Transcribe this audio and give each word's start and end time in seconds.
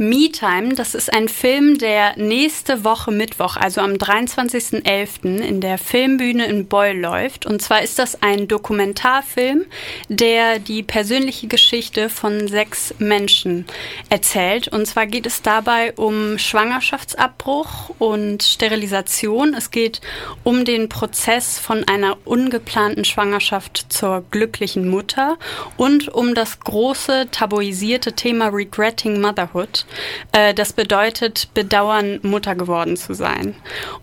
Me-Time, 0.00 0.74
das 0.76 0.94
ist 0.94 1.12
ein 1.12 1.28
Film, 1.28 1.76
der 1.76 2.16
nächste 2.16 2.84
Woche 2.84 3.10
Mittwoch, 3.10 3.58
also 3.58 3.82
am 3.82 3.92
23.11. 3.92 5.42
in 5.42 5.60
der 5.60 5.76
Filmbühne 5.76 6.46
in 6.46 6.68
Beul 6.68 6.96
läuft. 6.98 7.44
Und 7.44 7.60
zwar 7.60 7.82
ist 7.82 7.98
das 7.98 8.22
ein 8.22 8.48
Dokumentarfilm, 8.48 9.66
der 10.08 10.58
die 10.58 10.82
persönliche 10.82 11.48
Geschichte 11.48 12.08
von 12.08 12.48
sechs 12.48 12.94
Menschen 12.98 13.66
erzählt. 14.08 14.68
Und 14.68 14.86
zwar 14.86 15.06
geht 15.06 15.26
es 15.26 15.42
dabei 15.42 15.92
um 15.96 16.38
Schwangerschaftsabbruch 16.38 17.90
und 17.98 18.42
Sterilisation. 18.42 19.52
Es 19.52 19.70
geht 19.70 20.00
um 20.44 20.64
den 20.64 20.88
Prozess 20.88 21.58
von 21.58 21.84
einer 21.84 22.16
ungeplanten 22.24 23.04
Schwangerschaft 23.04 23.84
zur 23.90 24.24
glücklichen 24.30 24.88
Mutter 24.88 25.36
und 25.76 26.08
um 26.08 26.34
das 26.34 26.58
große 26.60 27.28
tabuisierte 27.30 28.14
Thema 28.14 28.48
Regretting 28.48 29.20
Motherhood. 29.20 29.84
Äh, 30.32 30.54
das 30.54 30.72
bedeutet, 30.72 31.48
bedauern, 31.54 32.20
Mutter 32.22 32.54
geworden 32.54 32.96
zu 32.96 33.14
sein. 33.14 33.54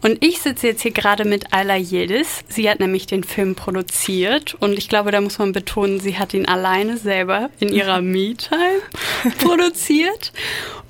Und 0.01 0.23
ich 0.23 0.39
sitze 0.39 0.67
jetzt 0.67 0.81
hier 0.81 0.91
gerade 0.91 1.25
mit 1.25 1.53
Ayla 1.53 1.77
Yildiz. 1.77 2.43
Sie 2.47 2.69
hat 2.69 2.79
nämlich 2.79 3.07
den 3.07 3.23
Film 3.23 3.55
produziert 3.55 4.55
und 4.59 4.77
ich 4.77 4.89
glaube, 4.89 5.11
da 5.11 5.21
muss 5.21 5.39
man 5.39 5.51
betonen, 5.51 5.99
sie 5.99 6.17
hat 6.17 6.33
ihn 6.33 6.47
alleine 6.47 6.97
selber 6.97 7.49
in 7.59 7.69
ihrer 7.69 8.01
Me-Time 8.01 8.81
produziert. 9.39 10.31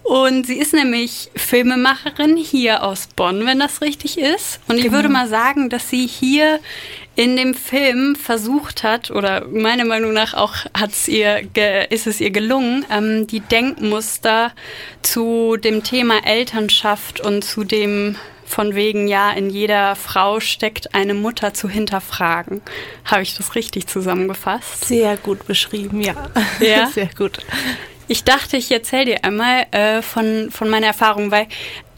Und 0.07 0.47
sie 0.47 0.57
ist 0.57 0.73
nämlich 0.73 1.29
Filmemacherin 1.35 2.37
hier 2.37 2.83
aus 2.83 3.07
Bonn, 3.13 3.45
wenn 3.45 3.59
das 3.59 3.81
richtig 3.81 4.17
ist. 4.17 4.61
Und 4.69 4.77
ich 4.77 4.83
genau. 4.83 4.95
würde 4.95 5.09
mal 5.09 5.27
sagen, 5.27 5.69
dass 5.69 5.89
sie 5.89 6.07
hier 6.07 6.61
in 7.17 7.35
dem 7.35 7.55
Film 7.55 8.15
versucht 8.15 8.83
hat, 8.83 9.09
oder 9.09 9.47
meiner 9.47 9.85
Meinung 9.85 10.13
nach 10.13 10.35
auch 10.35 10.53
hat's 10.77 11.07
ihr 11.07 11.41
ist 11.89 12.05
es 12.05 12.21
ihr 12.21 12.29
gelungen, 12.29 12.85
ähm, 12.91 13.25
die 13.25 13.39
Denkmuster 13.39 14.51
zu 15.01 15.57
dem 15.57 15.83
Thema 15.83 16.25
Elternschaft 16.25 17.19
und 17.19 17.43
zu 17.43 17.63
dem 17.63 18.17
von 18.45 18.75
wegen, 18.75 19.07
ja, 19.07 19.31
in 19.31 19.49
jeder 19.49 19.95
Frau 19.95 20.39
steckt 20.39 20.93
eine 20.93 21.15
Mutter 21.15 21.55
zu 21.55 21.67
hinterfragen. 21.67 22.61
Habe 23.03 23.23
ich 23.23 23.35
das 23.35 23.55
richtig 23.55 23.87
zusammengefasst? 23.87 24.85
Sehr 24.85 25.17
gut 25.17 25.47
beschrieben, 25.47 26.01
ja. 26.01 26.29
Ja, 26.59 26.85
sehr 26.93 27.09
gut. 27.17 27.39
Ich 28.07 28.23
dachte, 28.25 28.57
ich 28.57 28.71
erzähle 28.71 29.05
dir 29.05 29.25
einmal 29.25 29.65
äh, 29.71 30.01
von, 30.03 30.49
von 30.51 30.69
meiner 30.69 30.87
Erfahrung, 30.87 31.31
weil 31.31 31.47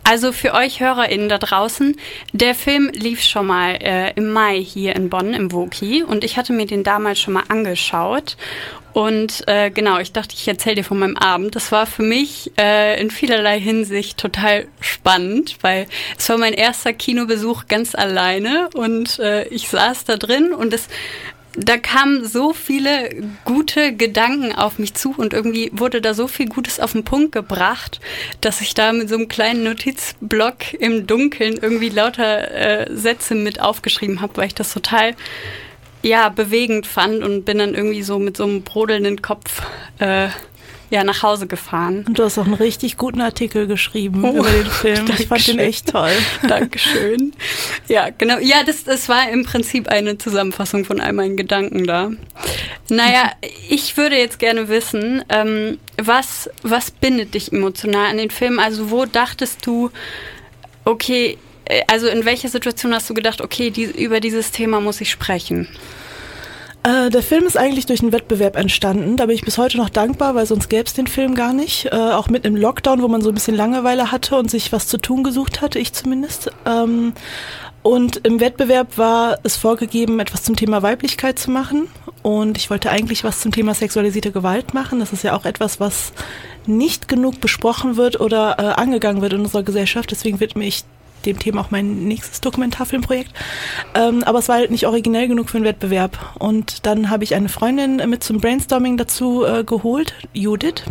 also 0.04 0.32
für 0.32 0.54
euch 0.54 0.80
HörerInnen 0.80 1.30
da 1.30 1.38
draußen, 1.38 1.96
der 2.34 2.56
Film 2.56 2.90
lief 2.94 3.22
schon 3.22 3.48
mal 3.48 3.78
äh, 3.82 4.14
im 4.14 4.32
Mai 4.32 4.62
hier 4.62 4.96
in 4.96 5.10
Bonn 5.10 5.34
im 5.34 5.52
Woki 5.52 6.04
und 6.04 6.24
ich 6.24 6.38
hatte 6.38 6.54
mir 6.54 6.66
den 6.66 6.84
damals 6.84 7.20
schon 7.20 7.34
mal 7.34 7.44
angeschaut. 7.48 8.38
Und 8.92 9.48
äh, 9.48 9.70
genau, 9.70 10.00
ich 10.00 10.14
dachte, 10.14 10.34
ich 10.36 10.48
erzähle 10.48 10.78
dir 10.78 10.84
von 10.84 10.98
meinem 10.98 11.16
Abend. 11.16 11.56
Das 11.56 11.72
war 11.72 11.86
für 11.86 12.02
mich 12.02 12.52
äh, 12.58 13.00
in 13.00 13.12
vielerlei 13.12 13.60
Hinsicht 13.60 14.18
total 14.18 14.68
spannend, 14.82 15.58
weil 15.62 15.86
es 16.18 16.28
war 16.28 16.38
mein 16.38 16.54
erster 16.54 16.92
Kinobesuch 16.94 17.68
ganz 17.68 17.94
alleine 17.94 18.70
und 18.74 19.20
äh, 19.20 19.48
ich 19.50 19.70
saß 19.70 20.06
da 20.06 20.18
drin 20.18 20.54
und 20.54 20.74
es 20.74 20.88
da 21.56 21.78
kamen 21.78 22.26
so 22.26 22.54
viele 22.54 23.10
gute 23.44 23.94
Gedanken 23.96 24.54
auf 24.54 24.78
mich 24.78 24.94
zu 24.94 25.14
und 25.18 25.34
irgendwie 25.34 25.72
wurde 25.74 26.02
da 26.02 26.14
so 26.14 26.28
viel 26.28 26.48
Gutes 26.48 26.80
auf 26.80 26.92
den 26.92 27.04
Punkt 27.04 27.32
gebracht, 27.32 28.00
dass 28.42 28.62
ich 28.62 28.74
da 28.74 28.94
mit 28.94 29.10
so 29.10 29.16
einem 29.16 29.28
kleinen 29.28 29.64
Notizblock 29.64 30.74
im 30.74 31.08
Dunkeln 31.08 31.58
irgendwie 31.62 31.90
lauter 31.90 32.52
äh, 32.52 32.96
Sätze 32.96 33.36
mit 33.36 33.62
aufgeschrieben 33.62 34.22
habe, 34.22 34.38
weil 34.38 34.48
ich 34.48 34.56
das 34.56 34.74
total 34.74 35.16
ja 36.02 36.30
bewegend 36.30 36.88
fand 36.88 37.24
und 37.24 37.46
bin 37.46 37.58
dann 37.58 37.74
irgendwie 37.74 38.04
so 38.04 38.20
mit 38.20 38.38
so 38.38 38.44
einem 38.44 38.62
brodelnden 38.62 39.22
Kopf 39.22 39.62
äh, 40.00 40.30
ja, 40.90 41.04
nach 41.04 41.22
Hause 41.24 41.48
gefahren. 41.48 42.04
Und 42.08 42.18
du 42.18 42.24
hast 42.24 42.38
auch 42.38 42.46
einen 42.46 42.56
richtig 42.56 42.98
guten 42.98 43.22
Artikel 43.22 43.68
geschrieben 43.68 44.24
oh, 44.24 44.32
über 44.40 44.50
den 44.50 44.66
Film. 44.66 45.06
Ich 45.18 45.28
fand 45.28 45.48
den 45.48 45.60
echt 45.60 45.92
toll. 45.92 46.12
Dankeschön. 46.48 47.34
Ja, 47.88 48.10
genau. 48.10 48.40
Ja, 48.40 48.64
das, 48.64 48.84
das 48.84 49.08
war 49.08 49.30
im 49.30 49.46
Prinzip 49.46 49.88
eine 49.88 50.18
Zusammenfassung 50.18 50.86
von 50.86 51.00
all 51.00 51.14
meinen 51.14 51.38
Gedanken 51.38 51.86
da. 51.86 52.12
Naja, 52.90 53.32
ich 53.70 53.98
würde 53.98 54.18
jetzt 54.18 54.40
gerne 54.40 54.68
wissen, 54.68 55.24
ähm, 55.30 55.78
was, 55.98 56.50
was 56.64 56.90
bindet 56.92 57.36
dich 57.36 57.52
emotional 57.54 58.08
an 58.08 58.18
den 58.18 58.32
Film? 58.32 58.58
Also 58.58 58.90
wo 58.90 59.06
dachtest 59.06 59.66
du, 59.66 59.92
okay, 60.86 61.38
äh, 61.66 61.84
also 61.88 62.08
in 62.08 62.26
welcher 62.26 62.50
Situation 62.50 62.94
hast 62.94 63.10
du 63.10 63.14
gedacht, 63.14 63.42
okay, 63.42 63.70
die, 63.70 63.84
über 63.84 64.20
dieses 64.20 64.52
Thema 64.52 64.82
muss 64.82 65.02
ich 65.02 65.12
sprechen? 65.12 65.68
Äh, 66.84 67.10
der 67.10 67.22
Film 67.22 67.46
ist 67.46 67.58
eigentlich 67.58 67.86
durch 67.86 68.02
einen 68.02 68.12
Wettbewerb 68.12 68.56
entstanden. 68.56 69.18
Da 69.18 69.26
bin 69.26 69.36
ich 69.36 69.44
bis 69.44 69.58
heute 69.58 69.78
noch 69.78 69.90
dankbar, 69.90 70.36
weil 70.36 70.46
sonst 70.46 70.70
gäbe 70.70 70.86
es 70.86 70.94
den 70.94 71.08
Film 71.08 71.36
gar 71.36 71.54
nicht. 71.54 71.88
Äh, 71.88 71.96
auch 71.96 72.30
mit 72.30 72.46
im 72.46 72.56
Lockdown, 72.56 73.02
wo 73.02 73.08
man 73.08 73.22
so 73.22 73.30
ein 73.30 73.34
bisschen 73.34 73.56
Langeweile 73.56 74.12
hatte 74.12 74.36
und 74.38 74.50
sich 74.50 74.72
was 74.72 74.88
zu 74.88 74.98
tun 74.98 75.24
gesucht 75.24 75.62
hatte, 75.62 75.80
ich 75.80 75.94
zumindest. 75.94 76.52
Ähm, 76.66 77.14
und 77.82 78.18
im 78.26 78.40
Wettbewerb 78.40 78.98
war 78.98 79.40
es 79.44 79.58
vorgegeben, 79.58 80.20
etwas 80.20 80.44
zum 80.44 80.56
Thema 80.56 80.82
Weiblichkeit 80.82 81.40
zu 81.40 81.52
machen. 81.52 81.88
Und 82.22 82.58
ich 82.58 82.70
wollte 82.70 82.90
eigentlich 82.90 83.24
was 83.24 83.40
zum 83.40 83.52
Thema 83.52 83.74
sexualisierte 83.74 84.32
Gewalt 84.32 84.74
machen. 84.74 85.00
Das 85.00 85.14
ist 85.14 85.24
ja 85.24 85.36
auch 85.36 85.46
etwas, 85.46 85.80
was 85.80 86.12
nicht 86.66 87.08
genug 87.08 87.42
besprochen 87.42 87.98
wird 87.98 88.20
oder 88.20 88.58
äh, 88.60 88.64
angegangen 88.80 89.22
wird 89.22 89.34
in 89.34 89.42
unserer 89.42 89.64
Gesellschaft. 89.64 90.12
Deswegen 90.12 90.40
widme 90.40 90.66
ich 90.66 90.84
dem 91.26 91.40
Thema 91.40 91.62
auch 91.62 91.72
mein 91.72 92.06
nächstes 92.08 92.42
Dokumentarfilmprojekt. 92.42 93.32
Ähm, 93.96 94.24
aber 94.24 94.40
es 94.40 94.50
war 94.50 94.56
halt 94.56 94.72
nicht 94.72 94.88
originell 94.88 95.28
genug 95.28 95.50
für 95.50 95.58
einen 95.58 95.66
Wettbewerb. 95.66 96.36
Und 96.40 96.86
dann 96.86 97.10
habe 97.10 97.24
ich 97.24 97.36
eine 97.36 97.50
Freundin 97.50 97.98
mit 98.10 98.24
zum 98.24 98.40
Brainstorming 98.40 98.98
dazu 98.98 99.46
äh, 99.46 99.64
geholt, 99.64 100.14
Judith. 100.34 100.84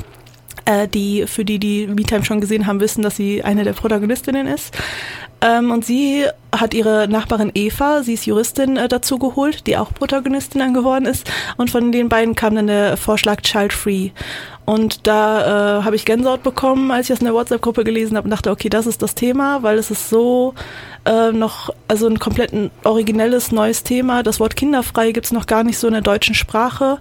Äh, 0.64 0.86
die, 0.86 1.26
für 1.26 1.46
die, 1.46 1.58
die 1.58 1.86
MeTime 1.86 2.24
schon 2.24 2.42
gesehen 2.42 2.66
haben, 2.66 2.80
wissen, 2.80 3.02
dass 3.02 3.16
sie 3.16 3.42
eine 3.42 3.64
der 3.64 3.72
Protagonistinnen 3.72 4.46
ist. 4.46 4.76
Ähm, 5.40 5.70
und 5.70 5.84
sie 5.84 6.26
hat 6.50 6.74
ihre 6.74 7.06
Nachbarin 7.08 7.52
Eva, 7.54 8.02
sie 8.02 8.14
ist 8.14 8.26
Juristin, 8.26 8.76
äh, 8.76 8.88
dazu 8.88 9.18
geholt, 9.18 9.66
die 9.66 9.76
auch 9.76 9.92
Protagonistin 9.92 10.60
dann 10.60 10.74
geworden 10.74 11.04
ist. 11.04 11.30
Und 11.56 11.70
von 11.70 11.92
den 11.92 12.08
beiden 12.08 12.34
kam 12.34 12.54
dann 12.54 12.66
der 12.66 12.96
Vorschlag 12.96 13.42
Child 13.42 13.72
Free. 13.72 14.10
Und 14.64 15.06
da 15.06 15.78
äh, 15.78 15.82
habe 15.84 15.96
ich 15.96 16.04
Gänsehaut 16.04 16.42
bekommen, 16.42 16.90
als 16.90 17.06
ich 17.06 17.14
das 17.14 17.20
in 17.20 17.26
der 17.26 17.34
WhatsApp-Gruppe 17.34 17.84
gelesen 17.84 18.16
habe 18.16 18.26
und 18.26 18.30
dachte, 18.30 18.50
okay, 18.50 18.68
das 18.68 18.86
ist 18.86 19.00
das 19.00 19.14
Thema, 19.14 19.62
weil 19.62 19.78
es 19.78 19.90
ist 19.90 20.10
so 20.10 20.54
äh, 21.06 21.32
noch, 21.32 21.70
also 21.86 22.06
ein 22.06 22.18
komplett 22.18 22.52
originelles, 22.84 23.52
neues 23.52 23.82
Thema. 23.82 24.22
Das 24.22 24.40
Wort 24.40 24.56
kinderfrei 24.56 25.12
gibt 25.12 25.26
es 25.26 25.32
noch 25.32 25.46
gar 25.46 25.64
nicht 25.64 25.78
so 25.78 25.86
in 25.86 25.94
der 25.94 26.02
deutschen 26.02 26.34
Sprache. 26.34 26.98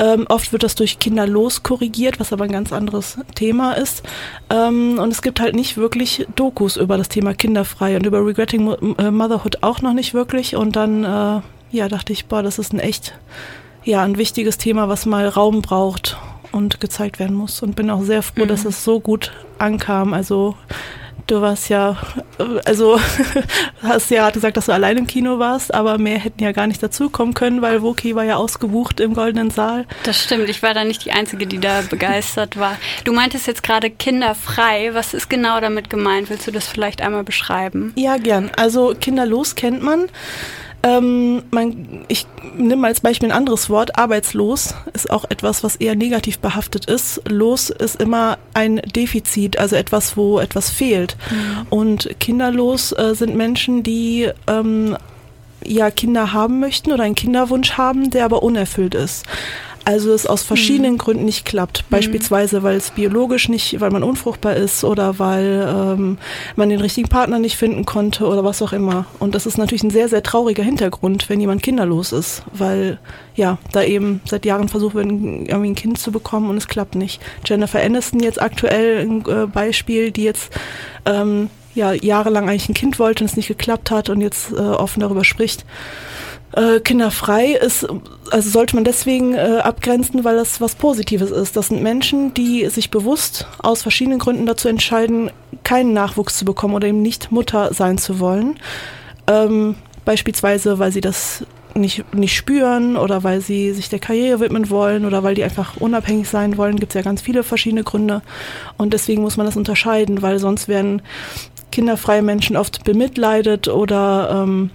Ähm, 0.00 0.24
oft 0.30 0.52
wird 0.52 0.62
das 0.62 0.74
durch 0.74 0.98
kinderlos 0.98 1.62
korrigiert, 1.62 2.18
was 2.18 2.32
aber 2.32 2.44
ein 2.44 2.52
ganz 2.52 2.72
anderes 2.72 3.18
Thema 3.34 3.72
ist. 3.72 4.02
Ähm, 4.48 4.98
und 4.98 5.12
es 5.12 5.20
gibt 5.20 5.40
halt 5.40 5.54
nicht 5.54 5.76
wirklich 5.76 6.26
Dokus 6.36 6.78
über 6.78 6.96
das 6.96 7.10
Thema 7.10 7.34
kinderfrei 7.34 7.96
und 7.96 8.06
über 8.06 8.24
Regretting 8.24 8.96
äh, 8.98 9.10
Motherhood 9.10 9.62
auch 9.62 9.82
noch 9.82 9.92
nicht 9.92 10.14
wirklich. 10.14 10.56
Und 10.56 10.74
dann, 10.76 11.04
äh, 11.04 11.40
ja, 11.70 11.88
dachte 11.88 12.14
ich, 12.14 12.26
boah, 12.26 12.42
das 12.42 12.58
ist 12.58 12.72
ein 12.72 12.80
echt, 12.80 13.14
ja, 13.84 14.02
ein 14.02 14.16
wichtiges 14.16 14.56
Thema, 14.56 14.88
was 14.88 15.04
mal 15.04 15.28
Raum 15.28 15.60
braucht 15.60 16.16
und 16.50 16.80
gezeigt 16.80 17.18
werden 17.18 17.36
muss. 17.36 17.62
Und 17.62 17.76
bin 17.76 17.90
auch 17.90 18.02
sehr 18.02 18.22
froh, 18.22 18.44
mhm. 18.44 18.48
dass 18.48 18.64
es 18.64 18.82
so 18.82 19.00
gut 19.00 19.32
ankam. 19.58 20.14
Also 20.14 20.56
Du 21.30 21.40
warst 21.40 21.68
ja, 21.68 21.96
also 22.64 22.98
hast 23.84 24.10
ja 24.10 24.28
gesagt, 24.30 24.56
dass 24.56 24.66
du 24.66 24.72
allein 24.72 24.96
im 24.96 25.06
Kino 25.06 25.38
warst, 25.38 25.72
aber 25.72 25.96
mehr 25.96 26.18
hätten 26.18 26.42
ja 26.42 26.50
gar 26.50 26.66
nicht 26.66 26.82
dazukommen 26.82 27.34
können, 27.34 27.62
weil 27.62 27.82
Woki 27.82 28.16
war 28.16 28.24
ja 28.24 28.34
ausgebucht 28.34 28.98
im 28.98 29.14
Goldenen 29.14 29.48
Saal. 29.50 29.86
Das 30.02 30.20
stimmt, 30.20 30.48
ich 30.48 30.60
war 30.64 30.74
da 30.74 30.82
nicht 30.82 31.04
die 31.04 31.12
Einzige, 31.12 31.46
die 31.46 31.60
da 31.60 31.82
begeistert 31.88 32.58
war. 32.58 32.76
Du 33.04 33.12
meintest 33.12 33.46
jetzt 33.46 33.62
gerade 33.62 33.90
kinderfrei. 33.90 34.90
Was 34.92 35.14
ist 35.14 35.30
genau 35.30 35.60
damit 35.60 35.88
gemeint? 35.88 36.30
Willst 36.30 36.48
du 36.48 36.50
das 36.50 36.66
vielleicht 36.66 37.00
einmal 37.00 37.22
beschreiben? 37.22 37.92
Ja, 37.94 38.16
gern. 38.16 38.50
Also 38.56 38.96
kinderlos 39.00 39.54
kennt 39.54 39.84
man. 39.84 40.08
Ähm, 40.82 41.42
man, 41.50 42.04
ich 42.08 42.26
nehme 42.56 42.86
als 42.86 43.00
Beispiel 43.00 43.30
ein 43.30 43.36
anderes 43.36 43.68
Wort. 43.68 43.98
Arbeitslos 43.98 44.74
ist 44.92 45.10
auch 45.10 45.24
etwas, 45.28 45.62
was 45.62 45.76
eher 45.76 45.94
negativ 45.94 46.38
behaftet 46.38 46.86
ist. 46.86 47.20
Los 47.28 47.70
ist 47.70 48.00
immer 48.00 48.38
ein 48.54 48.76
Defizit, 48.76 49.58
also 49.58 49.76
etwas, 49.76 50.16
wo 50.16 50.38
etwas 50.38 50.70
fehlt. 50.70 51.16
Mhm. 51.30 51.66
Und 51.68 52.20
kinderlos 52.20 52.92
äh, 52.92 53.14
sind 53.14 53.36
Menschen, 53.36 53.82
die 53.82 54.30
ähm, 54.46 54.96
ja 55.62 55.90
Kinder 55.90 56.32
haben 56.32 56.60
möchten 56.60 56.92
oder 56.92 57.02
einen 57.02 57.14
Kinderwunsch 57.14 57.72
haben, 57.76 58.10
der 58.10 58.24
aber 58.24 58.42
unerfüllt 58.42 58.94
ist 58.94 59.26
also 59.84 60.12
es 60.12 60.26
aus 60.26 60.42
verschiedenen 60.42 60.94
mhm. 60.94 60.98
Gründen 60.98 61.24
nicht 61.24 61.44
klappt. 61.44 61.84
Mhm. 61.84 61.86
Beispielsweise, 61.90 62.62
weil 62.62 62.76
es 62.76 62.90
biologisch 62.90 63.48
nicht, 63.48 63.80
weil 63.80 63.90
man 63.90 64.02
unfruchtbar 64.02 64.56
ist 64.56 64.84
oder 64.84 65.18
weil 65.18 65.66
ähm, 65.68 66.18
man 66.56 66.68
den 66.68 66.80
richtigen 66.80 67.08
Partner 67.08 67.38
nicht 67.38 67.56
finden 67.56 67.84
konnte 67.86 68.26
oder 68.26 68.44
was 68.44 68.62
auch 68.62 68.72
immer. 68.72 69.06
Und 69.18 69.34
das 69.34 69.46
ist 69.46 69.58
natürlich 69.58 69.82
ein 69.82 69.90
sehr, 69.90 70.08
sehr 70.08 70.22
trauriger 70.22 70.62
Hintergrund, 70.62 71.28
wenn 71.28 71.40
jemand 71.40 71.62
kinderlos 71.62 72.12
ist, 72.12 72.42
weil 72.52 72.98
ja, 73.34 73.58
da 73.72 73.82
eben 73.82 74.20
seit 74.26 74.44
Jahren 74.44 74.68
versucht 74.68 74.94
wird, 74.94 75.06
irgendwie 75.06 75.70
ein 75.70 75.74
Kind 75.74 75.98
zu 75.98 76.12
bekommen 76.12 76.50
und 76.50 76.56
es 76.56 76.68
klappt 76.68 76.94
nicht. 76.94 77.20
Jennifer 77.46 77.80
Aniston 77.80 78.20
jetzt 78.20 78.40
aktuell 78.40 78.98
ein 79.00 79.24
äh, 79.26 79.46
Beispiel, 79.46 80.10
die 80.10 80.24
jetzt 80.24 80.52
ähm, 81.06 81.48
ja 81.74 81.92
jahrelang 81.92 82.48
eigentlich 82.48 82.68
ein 82.68 82.74
Kind 82.74 82.98
wollte 82.98 83.24
und 83.24 83.30
es 83.30 83.36
nicht 83.36 83.48
geklappt 83.48 83.90
hat 83.90 84.10
und 84.10 84.20
jetzt 84.20 84.52
äh, 84.52 84.56
offen 84.56 85.00
darüber 85.00 85.24
spricht. 85.24 85.64
Äh, 86.52 86.80
kinderfrei 86.80 87.52
ist, 87.52 87.86
also 88.30 88.50
sollte 88.50 88.74
man 88.74 88.84
deswegen 88.84 89.34
äh, 89.34 89.60
abgrenzen, 89.62 90.24
weil 90.24 90.36
das 90.36 90.60
was 90.60 90.74
Positives 90.74 91.30
ist. 91.30 91.56
Das 91.56 91.68
sind 91.68 91.82
Menschen, 91.82 92.34
die 92.34 92.68
sich 92.68 92.90
bewusst 92.90 93.46
aus 93.58 93.82
verschiedenen 93.82 94.18
Gründen 94.18 94.46
dazu 94.46 94.68
entscheiden, 94.68 95.30
keinen 95.64 95.92
Nachwuchs 95.92 96.36
zu 96.36 96.44
bekommen 96.44 96.74
oder 96.74 96.88
eben 96.88 97.02
nicht 97.02 97.30
Mutter 97.30 97.72
sein 97.72 97.98
zu 97.98 98.18
wollen. 98.18 98.58
Ähm, 99.26 99.76
beispielsweise, 100.04 100.78
weil 100.78 100.92
sie 100.92 101.00
das 101.00 101.44
nicht, 101.74 102.12
nicht 102.14 102.36
spüren 102.36 102.96
oder 102.96 103.22
weil 103.22 103.40
sie 103.40 103.72
sich 103.72 103.88
der 103.88 104.00
Karriere 104.00 104.40
widmen 104.40 104.70
wollen 104.70 105.04
oder 105.04 105.22
weil 105.22 105.36
die 105.36 105.44
einfach 105.44 105.76
unabhängig 105.76 106.28
sein 106.28 106.56
wollen. 106.56 106.80
Gibt 106.80 106.90
es 106.90 106.94
ja 106.96 107.02
ganz 107.02 107.22
viele 107.22 107.44
verschiedene 107.44 107.84
Gründe. 107.84 108.22
Und 108.76 108.92
deswegen 108.92 109.22
muss 109.22 109.36
man 109.36 109.46
das 109.46 109.56
unterscheiden, 109.56 110.22
weil 110.22 110.40
sonst 110.40 110.66
werden 110.66 111.02
kinderfreie 111.70 112.22
Menschen 112.22 112.56
oft 112.56 112.82
bemitleidet 112.82 113.68
oder 113.68 114.42
ähm, 114.42 114.70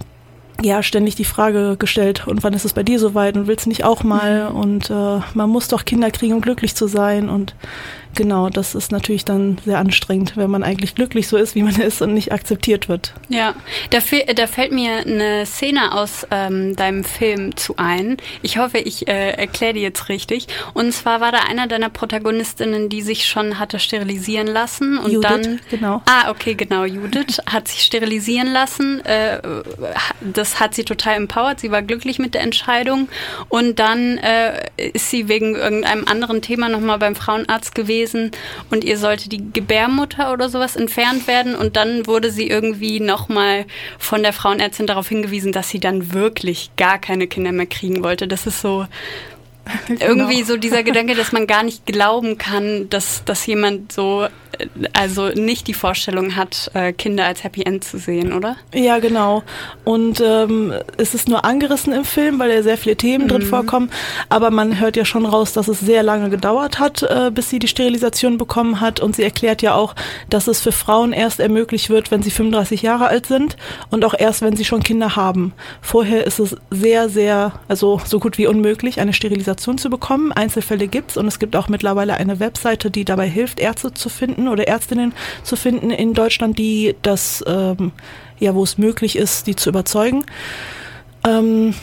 ja 0.62 0.82
ständig 0.82 1.14
die 1.16 1.24
Frage 1.24 1.76
gestellt, 1.78 2.26
und 2.26 2.42
wann 2.42 2.54
ist 2.54 2.64
es 2.64 2.72
bei 2.72 2.82
dir 2.82 2.98
soweit 2.98 3.36
und 3.36 3.46
willst 3.46 3.66
du 3.66 3.70
nicht 3.70 3.84
auch 3.84 4.02
mal? 4.02 4.50
Mhm. 4.50 4.56
Und 4.56 4.90
äh, 4.90 5.20
man 5.34 5.50
muss 5.50 5.68
doch 5.68 5.84
Kinder 5.84 6.10
kriegen, 6.10 6.34
um 6.34 6.40
glücklich 6.40 6.74
zu 6.74 6.86
sein. 6.86 7.28
Und 7.28 7.54
Genau, 8.16 8.48
das 8.48 8.74
ist 8.74 8.92
natürlich 8.92 9.26
dann 9.26 9.58
sehr 9.64 9.78
anstrengend, 9.78 10.38
wenn 10.38 10.50
man 10.50 10.62
eigentlich 10.62 10.94
glücklich 10.94 11.28
so 11.28 11.36
ist, 11.36 11.54
wie 11.54 11.62
man 11.62 11.78
ist 11.78 12.00
und 12.00 12.14
nicht 12.14 12.32
akzeptiert 12.32 12.88
wird. 12.88 13.12
Ja, 13.28 13.54
da, 13.90 13.98
da 14.34 14.46
fällt 14.46 14.72
mir 14.72 14.96
eine 14.96 15.44
Szene 15.44 15.92
aus 15.92 16.26
ähm, 16.30 16.74
deinem 16.76 17.04
Film 17.04 17.56
zu 17.56 17.74
ein. 17.76 18.16
Ich 18.40 18.56
hoffe, 18.56 18.78
ich 18.78 19.06
äh, 19.06 19.32
erkläre 19.32 19.74
die 19.74 19.80
jetzt 19.80 20.08
richtig. 20.08 20.46
Und 20.72 20.92
zwar 20.92 21.20
war 21.20 21.30
da 21.30 21.40
einer 21.40 21.66
deiner 21.66 21.90
Protagonistinnen, 21.90 22.88
die 22.88 23.02
sich 23.02 23.26
schon 23.26 23.58
hatte 23.58 23.78
sterilisieren 23.78 24.46
lassen 24.46 24.96
und 24.96 25.12
Judith, 25.12 25.28
dann. 25.28 25.60
Genau. 25.70 26.02
Ah, 26.06 26.30
okay, 26.30 26.54
genau. 26.54 26.84
Judith 26.84 27.42
hat 27.46 27.68
sich 27.68 27.82
sterilisieren 27.82 28.50
lassen. 28.50 29.04
Äh, 29.04 29.40
das 30.22 30.58
hat 30.58 30.74
sie 30.74 30.84
total 30.84 31.16
empowered. 31.16 31.60
Sie 31.60 31.70
war 31.70 31.82
glücklich 31.82 32.18
mit 32.18 32.32
der 32.32 32.40
Entscheidung. 32.40 33.10
Und 33.50 33.78
dann 33.78 34.16
äh, 34.16 34.68
ist 34.78 35.10
sie 35.10 35.28
wegen 35.28 35.54
irgendeinem 35.54 36.06
anderen 36.06 36.40
Thema 36.40 36.70
nochmal 36.70 36.98
beim 36.98 37.14
Frauenarzt 37.14 37.74
gewesen 37.74 38.05
gewesen 38.06 38.30
und 38.70 38.84
ihr 38.84 38.98
sollte 38.98 39.28
die 39.28 39.52
Gebärmutter 39.52 40.32
oder 40.32 40.48
sowas 40.48 40.76
entfernt 40.76 41.26
werden 41.26 41.54
und 41.54 41.76
dann 41.76 42.06
wurde 42.06 42.30
sie 42.30 42.48
irgendwie 42.48 43.00
nochmal 43.00 43.66
von 43.98 44.22
der 44.22 44.32
Frauenärztin 44.32 44.86
darauf 44.86 45.08
hingewiesen, 45.08 45.52
dass 45.52 45.68
sie 45.68 45.80
dann 45.80 46.12
wirklich 46.12 46.70
gar 46.76 46.98
keine 46.98 47.26
Kinder 47.26 47.52
mehr 47.52 47.66
kriegen 47.66 48.02
wollte. 48.02 48.28
Das 48.28 48.46
ist 48.46 48.60
so 48.60 48.86
genau. 49.86 50.04
irgendwie 50.04 50.42
so 50.42 50.56
dieser 50.56 50.82
Gedanke, 50.82 51.14
dass 51.14 51.32
man 51.32 51.46
gar 51.46 51.62
nicht 51.62 51.86
glauben 51.86 52.38
kann, 52.38 52.88
dass, 52.90 53.24
dass 53.24 53.46
jemand 53.46 53.92
so 53.92 54.26
also 54.92 55.28
nicht 55.28 55.66
die 55.66 55.74
Vorstellung 55.74 56.36
hat, 56.36 56.70
äh, 56.74 56.92
Kinder 56.92 57.26
als 57.26 57.44
Happy 57.44 57.62
End 57.62 57.84
zu 57.84 57.98
sehen, 57.98 58.32
oder? 58.32 58.56
Ja, 58.72 58.98
genau. 59.00 59.42
Und 59.84 60.22
ähm, 60.24 60.72
es 60.96 61.14
ist 61.14 61.28
nur 61.28 61.44
angerissen 61.44 61.92
im 61.92 62.04
Film, 62.04 62.38
weil 62.38 62.50
ja 62.50 62.62
sehr 62.62 62.78
viele 62.78 62.96
Themen 62.96 63.24
mhm. 63.24 63.28
drin 63.28 63.42
vorkommen. 63.42 63.90
Aber 64.28 64.50
man 64.50 64.80
hört 64.80 64.96
ja 64.96 65.04
schon 65.04 65.26
raus, 65.26 65.52
dass 65.52 65.68
es 65.68 65.80
sehr 65.80 66.02
lange 66.02 66.30
gedauert 66.30 66.78
hat, 66.78 67.02
äh, 67.02 67.30
bis 67.32 67.50
sie 67.50 67.58
die 67.58 67.68
Sterilisation 67.68 68.38
bekommen 68.38 68.80
hat. 68.80 69.00
Und 69.00 69.16
sie 69.16 69.24
erklärt 69.24 69.62
ja 69.62 69.74
auch, 69.74 69.94
dass 70.30 70.46
es 70.46 70.60
für 70.60 70.72
Frauen 70.72 71.12
erst 71.12 71.40
ermöglicht 71.40 71.90
wird, 71.90 72.10
wenn 72.10 72.22
sie 72.22 72.30
35 72.30 72.82
Jahre 72.82 73.08
alt 73.08 73.26
sind 73.26 73.56
und 73.90 74.04
auch 74.04 74.14
erst, 74.18 74.42
wenn 74.42 74.56
sie 74.56 74.64
schon 74.64 74.82
Kinder 74.82 75.16
haben. 75.16 75.52
Vorher 75.82 76.26
ist 76.26 76.38
es 76.38 76.56
sehr, 76.70 77.08
sehr, 77.08 77.52
also 77.68 78.00
so 78.04 78.18
gut 78.18 78.38
wie 78.38 78.46
unmöglich, 78.46 79.00
eine 79.00 79.12
Sterilisation 79.12 79.55
zu 79.56 79.90
bekommen. 79.90 80.32
Einzelfälle 80.32 80.88
gibt's 80.88 81.16
und 81.16 81.26
es 81.26 81.38
gibt 81.38 81.56
auch 81.56 81.68
mittlerweile 81.68 82.14
eine 82.14 82.40
Webseite, 82.40 82.90
die 82.90 83.04
dabei 83.04 83.28
hilft, 83.28 83.60
Ärzte 83.60 83.92
zu 83.92 84.08
finden 84.08 84.48
oder 84.48 84.68
Ärztinnen 84.68 85.12
zu 85.42 85.56
finden 85.56 85.90
in 85.90 86.14
Deutschland, 86.14 86.58
die 86.58 86.94
das, 87.02 87.44
ähm, 87.46 87.92
ja, 88.38 88.54
wo 88.54 88.62
es 88.62 88.78
möglich 88.78 89.16
ist, 89.16 89.46
die 89.46 89.56
zu 89.56 89.70
überzeugen. 89.70 90.24
Ähm, 91.26 91.74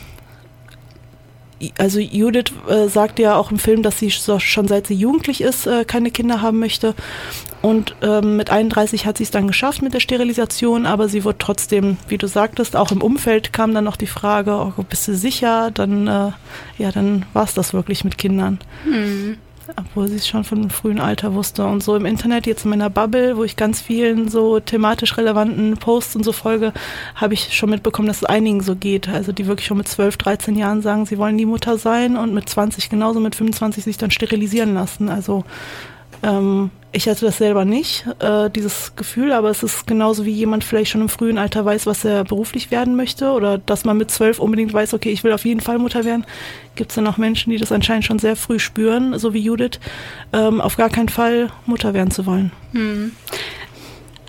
also 1.78 2.00
Judith 2.00 2.52
äh, 2.68 2.88
sagt 2.88 3.20
ja 3.20 3.36
auch 3.36 3.52
im 3.52 3.60
Film, 3.60 3.84
dass 3.84 4.00
sie 4.00 4.10
so, 4.10 4.40
schon 4.40 4.68
seit 4.68 4.88
sie 4.88 4.96
jugendlich 4.96 5.42
ist, 5.42 5.68
äh, 5.68 5.86
keine 5.86 6.12
Kinder 6.12 6.42
haben 6.42 6.60
möchte. 6.60 6.96
Und 7.62 7.96
ähm, 8.02 8.36
mit 8.36 8.50
31 8.50 9.06
hat 9.06 9.18
sie 9.18 9.24
es 9.24 9.32
dann 9.32 9.48
geschafft 9.48 9.82
mit 9.82 9.94
der 9.94 10.02
Sterilisation, 10.02 10.86
aber 10.86 11.08
sie 11.08 11.24
wird 11.24 11.40
trotzdem, 11.40 11.98
wie 12.08 12.18
du 12.18 12.28
sagtest, 12.28 12.76
auch 12.76 12.92
im 12.92 13.02
Umfeld 13.02 13.54
kam 13.54 13.74
dann 13.74 13.86
noch 13.86 13.96
die 13.96 14.08
Frage, 14.08 14.52
oh, 14.78 14.84
bist 14.84 15.08
du 15.08 15.16
sicher? 15.16 15.72
Dann, 15.72 16.08
äh, 16.08 16.32
ja, 16.78 16.92
dann 16.92 17.26
war 17.34 17.46
es 17.46 17.54
das 17.54 17.74
wirklich 17.74 18.04
mit 18.04 18.18
Kindern. 18.18 18.60
Mhm 18.86 19.38
obwohl 19.76 20.08
sie 20.08 20.16
es 20.16 20.28
schon 20.28 20.44
von 20.44 20.60
einem 20.60 20.70
frühen 20.70 21.00
Alter 21.00 21.34
wusste. 21.34 21.66
Und 21.66 21.84
so 21.84 21.96
im 21.96 22.06
Internet, 22.06 22.46
jetzt 22.46 22.66
in 22.66 22.70
meiner 22.70 22.90
Bubble, 22.90 23.38
wo 23.38 23.44
ich 23.44 23.56
ganz 23.56 23.82
vielen 23.82 24.30
so 24.30 24.60
thematisch 24.60 25.18
relevanten 25.18 25.78
Posts 25.78 26.18
und 26.18 26.24
so 26.24 26.32
folge, 26.32 26.74
habe 27.16 27.34
ich 27.34 27.56
schon 27.56 27.70
mitbekommen, 27.70 28.08
dass 28.08 28.18
es 28.18 28.26
einigen 28.26 28.62
so 28.62 28.76
geht. 28.76 29.10
Also 29.10 29.32
die 29.32 29.48
wirklich 29.48 29.68
schon 29.68 29.78
mit 29.78 29.88
12, 29.88 30.18
13 30.18 30.56
Jahren 30.56 30.82
sagen, 30.82 31.06
sie 31.06 31.18
wollen 31.18 31.38
die 31.38 31.46
Mutter 31.46 31.78
sein 31.78 32.18
und 32.18 32.34
mit 32.34 32.50
20 32.50 32.90
genauso, 32.90 33.20
mit 33.20 33.36
25 33.36 33.84
sich 33.84 33.98
dann 33.98 34.12
sterilisieren 34.12 34.74
lassen. 34.74 35.10
Also 35.10 35.44
ähm, 36.22 36.72
ich 36.94 37.10
hatte 37.10 37.26
das 37.26 37.40
selber 37.40 37.66
nicht, 37.66 38.06
äh, 38.20 38.50
dieses 38.52 38.96
Gefühl, 38.96 39.34
aber 39.34 39.50
es 39.50 39.64
ist 39.64 39.88
genauso 39.88 40.26
wie 40.26 40.32
jemand 40.32 40.64
vielleicht 40.64 40.92
schon 40.92 41.02
im 41.02 41.10
frühen 41.10 41.40
Alter 41.40 41.66
weiß, 41.66 41.88
was 41.88 42.06
er 42.06 42.24
beruflich 42.24 42.70
werden 42.70 42.96
möchte 42.96 43.32
oder 43.32 43.58
dass 43.58 43.84
man 43.84 43.98
mit 43.98 44.12
zwölf 44.12 44.40
unbedingt 44.40 44.72
weiß, 44.74 44.94
okay, 44.94 45.10
ich 45.10 45.24
will 45.24 45.34
auf 45.34 45.44
jeden 45.44 45.60
Fall 45.60 45.80
Mutter 45.80 46.06
werden. 46.06 46.26
Gibt 46.76 46.92
es 46.92 46.96
dann 46.96 47.08
auch 47.08 47.18
Menschen, 47.18 47.50
die 47.50 47.58
das 47.58 47.72
anscheinend 47.72 48.06
schon 48.06 48.20
sehr 48.20 48.36
früh 48.36 48.60
spüren, 48.60 49.18
so 49.18 49.34
wie 49.34 49.40
Judith, 49.40 49.80
ähm, 50.34 50.62
auf 50.62 50.78
gar 50.78 50.90
keinen 50.90 51.10
Fall 51.10 51.50
Mutter 51.66 51.96
werden 51.96 52.12
zu 52.12 52.28
wollen. 52.28 52.52
Hm. 52.74 53.12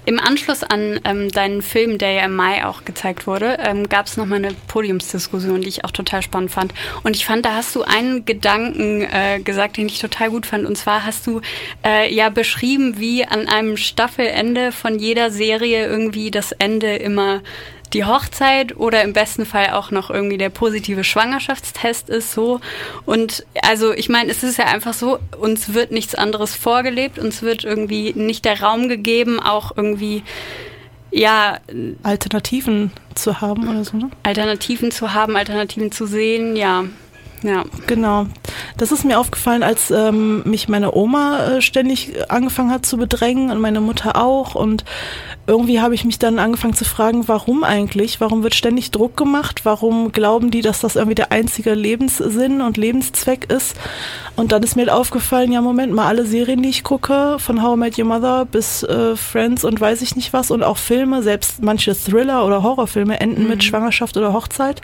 Im 0.07 0.21
Anschluss 0.21 0.63
an 0.63 1.01
ähm, 1.05 1.31
deinen 1.31 1.63
Film, 1.63 1.99
der 1.99 2.13
ja 2.13 2.25
im 2.25 2.37
Mai 2.37 2.67
auch 2.67 2.85
gezeigt 2.85 3.27
wurde, 3.27 3.59
ähm, 3.61 3.89
gab 3.89 4.07
es 4.07 4.17
nochmal 4.17 4.39
eine 4.39 4.55
Podiumsdiskussion, 4.69 5.63
die 5.63 5.69
ich 5.69 5.85
auch 5.85 5.91
total 5.91 6.23
spannend 6.23 6.51
fand. 6.51 6.75
Und 7.03 7.17
ich 7.17 7.25
fand, 7.25 7.47
da 7.47 7.55
hast 7.55 7.75
du 7.75 7.83
einen 7.83 8.25
Gedanken 8.25 9.03
äh, 9.03 9.41
gesagt, 9.41 9.79
den 9.79 9.87
ich 9.87 9.99
total 9.99 10.31
gut 10.31 10.45
fand. 10.45 10.67
Und 10.67 10.77
zwar 10.77 11.07
hast 11.07 11.27
du 11.27 11.41
äh, 11.85 12.13
ja 12.15 12.29
beschrieben, 12.29 12.99
wie 12.99 13.25
an 13.25 13.49
einem 13.49 13.77
Staffelende 13.79 14.73
von 14.73 14.99
jeder 14.99 15.31
Serie 15.31 15.87
irgendwie 15.87 16.31
das 16.31 16.53
Ende 16.53 16.97
immer 16.97 17.41
die 17.93 18.05
Hochzeit 18.05 18.77
oder 18.77 19.03
im 19.03 19.13
besten 19.13 19.47
Fall 19.47 19.71
auch 19.71 19.91
noch 19.91 20.11
irgendwie 20.11 20.39
der 20.39 20.51
positive 20.51 21.05
Schwangerschaftstest 21.05 22.09
ist 22.09 22.33
so. 22.33 22.61
Und 23.07 23.45
also 23.63 23.93
ich 23.93 24.09
meine, 24.09 24.31
es 24.31 24.43
ist 24.43 24.59
ja 24.59 24.67
einfach 24.67 24.95
so, 24.95 25.19
uns 25.39 25.75
wird 25.75 25.93
nichts 25.93 26.15
anderes 26.15 26.55
vorgelebt, 26.55 27.19
uns 27.19 27.43
wird 27.43 27.65
irgendwie 27.65 28.13
nicht 28.15 28.45
der 28.45 28.61
Raum 28.61 28.89
gegeben, 28.89 29.39
auch 29.39 29.77
irgendwie 29.77 30.25
ja 31.11 31.59
Alternativen 32.03 32.91
zu 33.15 33.41
haben 33.41 33.69
oder 33.69 33.85
so, 33.85 33.97
ne? 33.97 34.11
Alternativen 34.25 34.91
zu 34.91 35.15
haben, 35.15 35.37
Alternativen 35.37 35.93
zu 35.93 36.07
sehen, 36.07 36.57
ja. 36.57 36.85
Ja. 37.45 37.65
Genau. 37.87 38.27
Das 38.79 38.91
ist 38.91 39.05
mir 39.05 39.19
aufgefallen, 39.19 39.63
als 39.63 39.91
ähm, 39.91 40.43
mich 40.45 40.69
meine 40.69 40.95
Oma 40.95 41.47
äh, 41.47 41.61
ständig 41.61 42.31
angefangen 42.31 42.71
hat 42.71 42.87
zu 42.87 42.97
bedrängen 42.97 43.51
und 43.51 43.61
meine 43.61 43.83
Mutter 43.83 44.17
auch. 44.17 44.55
Und 44.55 44.85
irgendwie 45.47 45.81
habe 45.81 45.95
ich 45.95 46.05
mich 46.05 46.19
dann 46.19 46.39
angefangen 46.39 46.75
zu 46.75 46.85
fragen, 46.85 47.29
warum 47.29 47.65
eigentlich? 47.65 48.21
Warum 48.21 48.43
wird 48.43 48.55
ständig 48.55 48.91
Druck 48.91 49.17
gemacht? 49.17 49.61
Warum 49.65 50.11
glauben 50.11 50.51
die, 50.51 50.63
dass 50.63 50.81
das 50.81 50.97
irgendwie 50.97 51.15
der 51.15 51.33
einzige 51.33 51.75
Lebenssinn 51.75 52.63
und 52.63 52.79
Lebenszweck 52.79 53.53
ist? 53.53 53.77
Und 54.37 54.53
dann 54.53 54.63
ist 54.63 54.75
mir 54.75 54.83
halt 54.83 54.91
aufgefallen, 54.91 55.53
ja, 55.53 55.61
Moment 55.61 55.93
mal, 55.93 56.07
alle 56.07 56.25
Serien, 56.25 56.63
die 56.63 56.71
ich 56.71 56.83
gucke, 56.83 57.37
von 57.39 57.63
How 57.63 57.77
I 57.77 57.79
Met 57.79 57.99
Your 57.99 58.07
Mother 58.07 58.47
bis 58.47 58.83
äh, 58.85 59.17
Friends 59.17 59.65
und 59.65 59.81
weiß 59.81 60.01
ich 60.01 60.17
nicht 60.17 60.33
was 60.33 60.51
und 60.51 60.63
auch 60.63 60.79
Filme, 60.79 61.23
selbst 61.23 61.63
manche 61.63 61.95
Thriller 61.95 62.47
oder 62.47 62.63
Horrorfilme 62.63 63.21
enden 63.21 63.43
mhm. 63.43 63.51
mit 63.51 63.65
Schwangerschaft 63.65 64.17
oder 64.17 64.33
Hochzeit. 64.33 64.81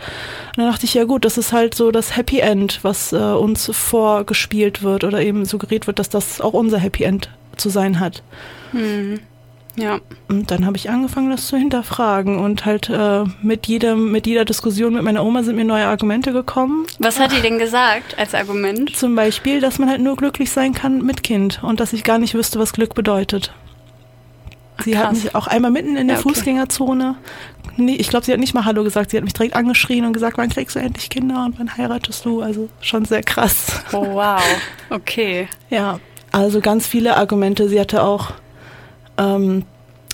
Und 0.48 0.58
dann 0.58 0.70
dachte 0.70 0.84
ich, 0.84 0.92
ja 0.92 1.04
gut, 1.04 1.24
das 1.24 1.38
ist 1.38 1.52
halt 1.52 1.74
so 1.74 1.90
das 1.90 2.16
Happy 2.16 2.40
End, 2.40 2.80
was 2.82 3.12
äh, 3.12 3.16
uns 3.16 3.70
vorgespielt 3.72 4.82
wird 4.82 5.04
oder 5.04 5.22
eben 5.22 5.46
suggeriert 5.46 5.86
wird, 5.86 5.98
dass 5.98 6.10
das 6.10 6.40
auch 6.42 6.52
unser 6.52 6.78
Happy 6.78 7.04
End 7.04 7.30
zu 7.56 7.70
sein 7.70 7.98
hat. 7.98 8.22
Mhm. 8.72 9.20
Ja. 9.76 10.00
Und 10.28 10.50
dann 10.50 10.66
habe 10.66 10.76
ich 10.76 10.90
angefangen, 10.90 11.30
das 11.30 11.46
zu 11.46 11.56
hinterfragen 11.56 12.38
und 12.38 12.64
halt 12.64 12.88
äh, 12.88 13.24
mit 13.42 13.66
jedem, 13.66 14.10
mit 14.10 14.26
jeder 14.26 14.44
Diskussion 14.44 14.94
mit 14.94 15.02
meiner 15.02 15.24
Oma 15.24 15.42
sind 15.42 15.56
mir 15.56 15.64
neue 15.64 15.86
Argumente 15.86 16.32
gekommen. 16.32 16.86
Was 16.98 17.18
hat 17.20 17.32
die 17.32 17.40
denn 17.40 17.58
gesagt 17.58 18.18
als 18.18 18.34
Argument? 18.34 18.94
Zum 18.96 19.14
Beispiel, 19.14 19.60
dass 19.60 19.78
man 19.78 19.88
halt 19.88 20.00
nur 20.00 20.16
glücklich 20.16 20.50
sein 20.50 20.74
kann 20.74 21.04
mit 21.04 21.22
Kind 21.22 21.62
und 21.62 21.80
dass 21.80 21.92
ich 21.92 22.04
gar 22.04 22.18
nicht 22.18 22.34
wüsste, 22.34 22.58
was 22.58 22.72
Glück 22.72 22.94
bedeutet. 22.94 23.52
Sie 24.84 24.92
Krass. 24.92 25.04
hat 25.04 25.12
mich 25.12 25.34
auch 25.34 25.46
einmal 25.46 25.70
mitten 25.70 25.96
in 25.96 26.08
der 26.08 26.16
ja, 26.16 26.22
okay. 26.22 26.34
Fußgängerzone, 26.34 27.16
nee, 27.76 27.96
ich 27.96 28.08
glaube, 28.08 28.24
sie 28.24 28.32
hat 28.32 28.40
nicht 28.40 28.54
mal 28.54 28.64
Hallo 28.64 28.82
gesagt, 28.82 29.10
sie 29.10 29.16
hat 29.16 29.24
mich 29.24 29.34
direkt 29.34 29.54
angeschrien 29.54 30.04
und 30.04 30.12
gesagt, 30.12 30.38
wann 30.38 30.48
kriegst 30.48 30.76
du 30.76 30.80
endlich 30.80 31.10
Kinder 31.10 31.44
und 31.44 31.58
wann 31.58 31.76
heiratest 31.76 32.24
du? 32.24 32.40
Also 32.40 32.68
schon 32.80 33.04
sehr 33.04 33.22
krass. 33.22 33.82
Oh 33.92 34.06
wow, 34.14 34.42
okay. 34.88 35.48
ja, 35.68 36.00
also 36.32 36.60
ganz 36.60 36.86
viele 36.86 37.16
Argumente. 37.16 37.68
Sie 37.68 37.80
hatte 37.80 38.02
auch 38.02 38.32
ähm, 39.20 39.64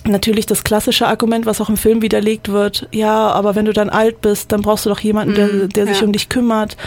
natürlich 0.05 0.45
das 0.45 0.63
klassische 0.63 1.07
Argument, 1.07 1.45
was 1.45 1.61
auch 1.61 1.69
im 1.69 1.77
Film 1.77 2.01
widerlegt 2.01 2.49
wird, 2.49 2.87
ja, 2.91 3.29
aber 3.29 3.55
wenn 3.55 3.65
du 3.65 3.73
dann 3.73 3.89
alt 3.89 4.21
bist, 4.21 4.51
dann 4.51 4.61
brauchst 4.61 4.85
du 4.85 4.89
doch 4.89 4.99
jemanden, 4.99 5.35
der, 5.35 5.47
mhm, 5.47 5.69
der 5.69 5.87
sich 5.87 5.99
ja. 5.99 6.05
um 6.05 6.13
dich 6.13 6.29
kümmert, 6.29 6.77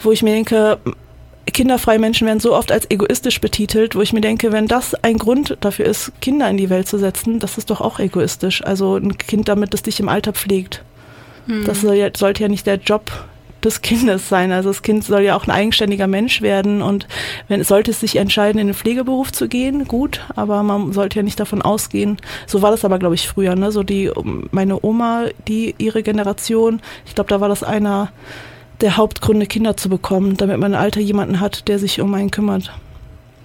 wo 0.00 0.12
ich 0.12 0.22
mir 0.22 0.32
denke, 0.32 0.78
kinderfreie 1.52 1.98
Menschen 1.98 2.26
werden 2.26 2.40
so 2.40 2.54
oft 2.54 2.70
als 2.70 2.88
egoistisch 2.90 3.40
betitelt, 3.40 3.94
wo 3.94 4.00
ich 4.00 4.12
mir 4.12 4.20
denke, 4.20 4.52
wenn 4.52 4.68
das 4.68 4.94
ein 5.02 5.18
Grund 5.18 5.56
dafür 5.60 5.86
ist, 5.86 6.12
Kinder 6.20 6.48
in 6.48 6.56
die 6.56 6.70
Welt 6.70 6.88
zu 6.88 6.98
setzen, 6.98 7.40
das 7.40 7.58
ist 7.58 7.70
doch 7.70 7.80
auch 7.80 7.98
egoistisch. 7.98 8.64
Also 8.64 8.96
ein 8.96 9.18
Kind 9.18 9.48
damit, 9.48 9.74
das 9.74 9.82
dich 9.82 9.98
im 9.98 10.08
Alter 10.08 10.32
pflegt. 10.32 10.84
Mhm. 11.46 11.64
Das 11.64 11.80
sollte 11.80 12.42
ja 12.42 12.48
nicht 12.48 12.66
der 12.66 12.76
Job 12.76 13.10
des 13.64 13.82
Kindes 13.82 14.28
sein. 14.28 14.52
Also 14.52 14.70
das 14.70 14.82
Kind 14.82 15.04
soll 15.04 15.22
ja 15.22 15.36
auch 15.36 15.46
ein 15.46 15.50
eigenständiger 15.50 16.06
Mensch 16.06 16.42
werden 16.42 16.82
und 16.82 17.06
wenn 17.48 17.62
sollte 17.64 17.90
es 17.90 18.00
sich 18.00 18.16
entscheiden, 18.16 18.60
in 18.60 18.68
den 18.68 18.74
Pflegeberuf 18.74 19.32
zu 19.32 19.48
gehen, 19.48 19.86
gut, 19.86 20.20
aber 20.36 20.62
man 20.62 20.92
sollte 20.92 21.18
ja 21.18 21.22
nicht 21.22 21.40
davon 21.40 21.62
ausgehen. 21.62 22.18
So 22.46 22.62
war 22.62 22.70
das 22.70 22.84
aber, 22.84 22.98
glaube 22.98 23.14
ich, 23.14 23.28
früher. 23.28 23.56
Ne? 23.56 23.72
So 23.72 23.82
die 23.82 24.10
meine 24.50 24.84
Oma, 24.84 25.26
die 25.46 25.74
ihre 25.78 26.02
Generation, 26.02 26.80
ich 27.06 27.14
glaube, 27.14 27.30
da 27.30 27.40
war 27.40 27.48
das 27.48 27.62
einer 27.62 28.10
der 28.80 28.96
Hauptgründe, 28.96 29.46
Kinder 29.46 29.76
zu 29.76 29.88
bekommen, 29.88 30.36
damit 30.36 30.58
man 30.58 30.72
im 30.72 30.78
Alter 30.78 31.00
jemanden 31.00 31.40
hat, 31.40 31.68
der 31.68 31.78
sich 31.78 32.00
um 32.00 32.14
einen 32.14 32.30
kümmert. 32.30 32.72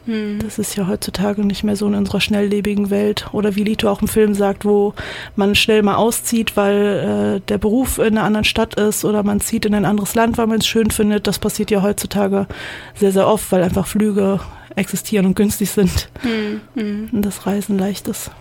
Hm. 0.06 0.40
Das 0.42 0.60
ist 0.60 0.76
ja 0.76 0.88
heutzutage 0.88 1.46
nicht 1.46 1.64
mehr 1.64 1.76
so 1.76 1.88
in 1.88 1.96
unserer 1.96 2.22
schnelllebigen 2.22 2.90
Welt. 2.90 3.28
Oder 3.32 3.56
wie 3.56 3.64
Lito 3.64 3.90
auch 3.90 4.02
im 4.02 4.08
Film 4.08 4.34
sagt, 4.34 4.66
wo 4.66 4.94
man 5.36 5.56
schnell 5.56 5.82
mal 5.84 5.96
auszieht, 5.96 6.58
weil 6.58 7.38
äh, 7.38 7.48
der 7.48 7.58
Beruf 7.58 7.98
in 7.98 8.18
einer 8.18 8.24
anderen 8.24 8.44
Stadt 8.44 8.76
ist 8.76 9.06
oder 9.06 9.24
man 9.24 9.40
zieht 9.40 9.66
in 9.66 9.76
ein 9.76 9.86
anderes 9.86 10.16
Land, 10.16 10.38
weil 10.38 10.48
man 10.48 10.60
es 10.60 10.68
schön 10.68 10.92
findet. 10.92 11.28
Das 11.28 11.40
passiert 11.40 11.72
ja 11.72 11.82
heutzutage 11.82 12.48
sehr, 12.96 13.12
sehr 13.12 13.28
oft, 13.28 13.52
weil 13.52 13.64
einfach 13.64 13.88
Flüge 13.88 14.40
existieren 14.76 15.26
und 15.26 15.36
günstig 15.36 15.70
sind. 15.72 16.10
Hm. 16.22 16.62
Hm. 16.76 17.10
Und 17.12 17.22
das 17.24 17.46
Reisen 17.46 17.78
leicht 17.78 18.08
ist. 18.08 18.32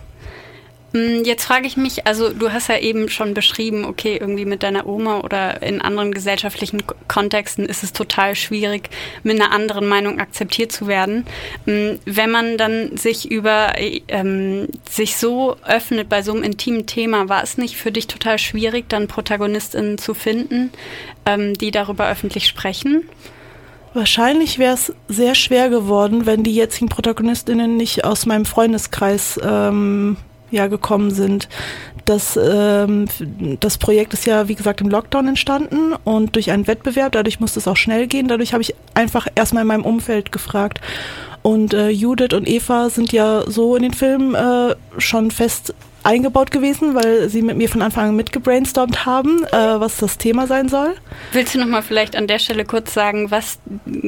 Mm, 0.93 1.23
jetzt 1.23 1.45
frage 1.45 1.65
ich 1.65 1.75
mich, 1.75 2.05
also 2.05 2.29
du 2.29 2.51
hast 2.51 2.69
ja 2.69 2.77
eben 2.77 3.09
schon 3.09 3.33
beschrieben, 3.33 3.83
okay, 3.83 4.17
irgendwie 4.21 4.45
mit 4.45 4.61
deiner 4.61 4.85
Oma 4.85 5.21
oder 5.21 5.61
in 5.63 5.81
anderen 5.81 6.13
gesellschaftlichen 6.13 6.83
Kontexten 7.07 7.65
ist 7.65 7.83
es 7.83 7.93
total 7.93 8.35
schwierig, 8.35 8.89
mit 9.23 9.39
einer 9.39 9.51
anderen 9.51 9.87
Meinung 9.87 10.19
akzeptiert 10.19 10.71
zu 10.71 10.87
werden. 10.87 11.25
Mm, 11.65 11.95
wenn 12.05 12.29
man 12.29 12.57
dann 12.57 12.95
sich 12.95 13.29
über 13.29 13.73
ähm, 14.07 14.67
sich 14.87 15.17
so 15.17 15.57
öffnet 15.65 16.09
bei 16.09 16.21
so 16.21 16.31
einem 16.31 16.43
intimen 16.43 16.85
Thema, 16.85 17.27
war 17.27 17.43
es 17.43 17.57
nicht 17.57 17.75
für 17.75 17.91
dich 17.91 18.05
total 18.05 18.37
schwierig, 18.37 18.87
dann 18.87 19.07
ProtagonistInnen 19.07 19.97
zu 19.97 20.13
finden, 20.13 20.71
ähm, 21.25 21.55
die 21.55 21.71
darüber 21.71 22.07
öffentlich 22.07 22.47
sprechen? 22.47 23.09
Wahrscheinlich 23.95 24.59
wäre 24.59 24.73
es 24.73 24.93
sehr 25.07 25.33
schwer 25.35 25.69
geworden, 25.69 26.25
wenn 26.25 26.43
die 26.43 26.53
jetzigen 26.53 26.89
ProtagonistInnen 26.89 27.77
nicht 27.77 28.05
aus 28.05 28.25
meinem 28.25 28.45
Freundeskreis 28.45 29.39
ähm, 29.43 30.17
ja 30.53 30.67
gekommen 30.67 31.11
sind. 31.11 31.49
Das, 32.05 32.37
ähm, 32.37 33.07
das 33.59 33.77
Projekt 33.77 34.13
ist 34.13 34.25
ja, 34.25 34.47
wie 34.47 34.55
gesagt, 34.55 34.81
im 34.81 34.89
Lockdown 34.89 35.27
entstanden 35.29 35.93
und 36.03 36.35
durch 36.35 36.51
einen 36.51 36.67
Wettbewerb, 36.67 37.13
dadurch 37.13 37.39
musste 37.39 37.59
es 37.59 37.67
auch 37.67 37.77
schnell 37.77 38.07
gehen. 38.07 38.27
Dadurch 38.27 38.53
habe 38.53 38.61
ich 38.61 38.75
einfach 38.93 39.27
erstmal 39.35 39.61
in 39.61 39.67
meinem 39.67 39.85
Umfeld 39.85 40.31
gefragt. 40.31 40.81
Und 41.43 41.73
äh, 41.73 41.89
Judith 41.89 42.33
und 42.33 42.47
Eva 42.47 42.89
sind 42.89 43.11
ja 43.11 43.43
so 43.47 43.75
in 43.75 43.83
den 43.83 43.93
Film 43.93 44.33
äh, 44.33 44.75
schon 44.97 45.29
fest 45.29 45.73
eingebaut 46.03 46.51
gewesen, 46.51 46.95
weil 46.95 47.29
sie 47.29 47.41
mit 47.41 47.57
mir 47.57 47.69
von 47.69 47.81
Anfang 47.81 48.09
an 48.09 48.15
mitgebrainstormt 48.15 49.05
haben, 49.05 49.43
äh, 49.45 49.51
was 49.51 49.97
das 49.97 50.17
Thema 50.17 50.47
sein 50.47 50.69
soll. 50.69 50.95
Willst 51.31 51.55
du 51.55 51.59
noch 51.59 51.67
mal 51.67 51.81
vielleicht 51.81 52.15
an 52.15 52.27
der 52.27 52.39
Stelle 52.39 52.65
kurz 52.65 52.93
sagen, 52.93 53.31
was 53.31 53.59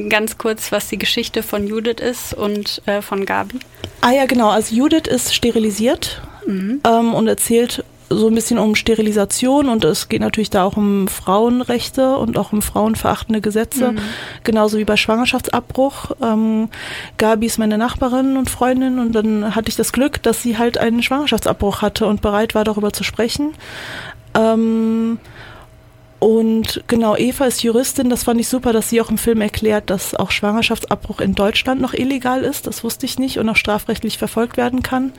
ganz 0.08 0.38
kurz, 0.38 0.72
was 0.72 0.88
die 0.88 0.98
Geschichte 0.98 1.42
von 1.42 1.66
Judith 1.66 2.00
ist 2.00 2.34
und 2.34 2.82
äh, 2.86 3.02
von 3.02 3.24
Gabi? 3.24 3.58
Ah 4.00 4.12
ja, 4.12 4.26
genau. 4.26 4.50
Also 4.50 4.74
Judith 4.74 5.06
ist 5.08 5.34
sterilisiert 5.34 6.22
mhm. 6.46 6.80
ähm, 6.84 7.14
und 7.14 7.28
erzählt 7.28 7.84
so 8.08 8.28
ein 8.28 8.34
bisschen 8.34 8.58
um 8.58 8.76
Sterilisation 8.76 9.68
und 9.68 9.84
es 9.84 10.08
geht 10.08 10.20
natürlich 10.20 10.50
da 10.50 10.64
auch 10.64 10.76
um 10.76 11.08
Frauenrechte 11.08 12.16
und 12.16 12.38
auch 12.38 12.52
um 12.52 12.62
frauenverachtende 12.62 13.40
Gesetze, 13.40 13.92
mhm. 13.92 13.98
genauso 14.44 14.78
wie 14.78 14.84
bei 14.84 14.96
Schwangerschaftsabbruch. 14.96 16.12
Ähm, 16.22 16.68
Gabi 17.18 17.46
ist 17.46 17.58
meine 17.58 17.78
Nachbarin 17.78 18.36
und 18.36 18.48
Freundin 18.48 19.00
und 19.00 19.12
dann 19.12 19.56
hatte 19.56 19.70
ich 19.70 19.76
das 19.76 19.92
Glück, 19.92 20.22
dass 20.22 20.42
sie 20.42 20.56
halt 20.56 20.78
einen 20.78 21.02
Schwangerschaftsabbruch 21.02 21.82
hatte 21.82 22.06
und 22.06 22.22
bereit 22.22 22.54
war, 22.54 22.62
darüber 22.62 22.92
zu 22.92 23.02
sprechen. 23.02 23.54
Ähm, 24.34 25.18
und 26.18 26.82
genau, 26.86 27.16
Eva 27.16 27.44
ist 27.44 27.62
Juristin. 27.62 28.08
Das 28.08 28.24
fand 28.24 28.40
ich 28.40 28.48
super, 28.48 28.72
dass 28.72 28.88
sie 28.88 29.00
auch 29.00 29.10
im 29.10 29.18
Film 29.18 29.40
erklärt, 29.40 29.90
dass 29.90 30.14
auch 30.14 30.30
Schwangerschaftsabbruch 30.30 31.20
in 31.20 31.34
Deutschland 31.34 31.80
noch 31.80 31.92
illegal 31.92 32.42
ist. 32.42 32.66
Das 32.66 32.84
wusste 32.84 33.04
ich 33.04 33.18
nicht 33.18 33.38
und 33.38 33.48
auch 33.48 33.56
strafrechtlich 33.56 34.16
verfolgt 34.16 34.56
werden 34.56 34.82
kann. 34.82 35.12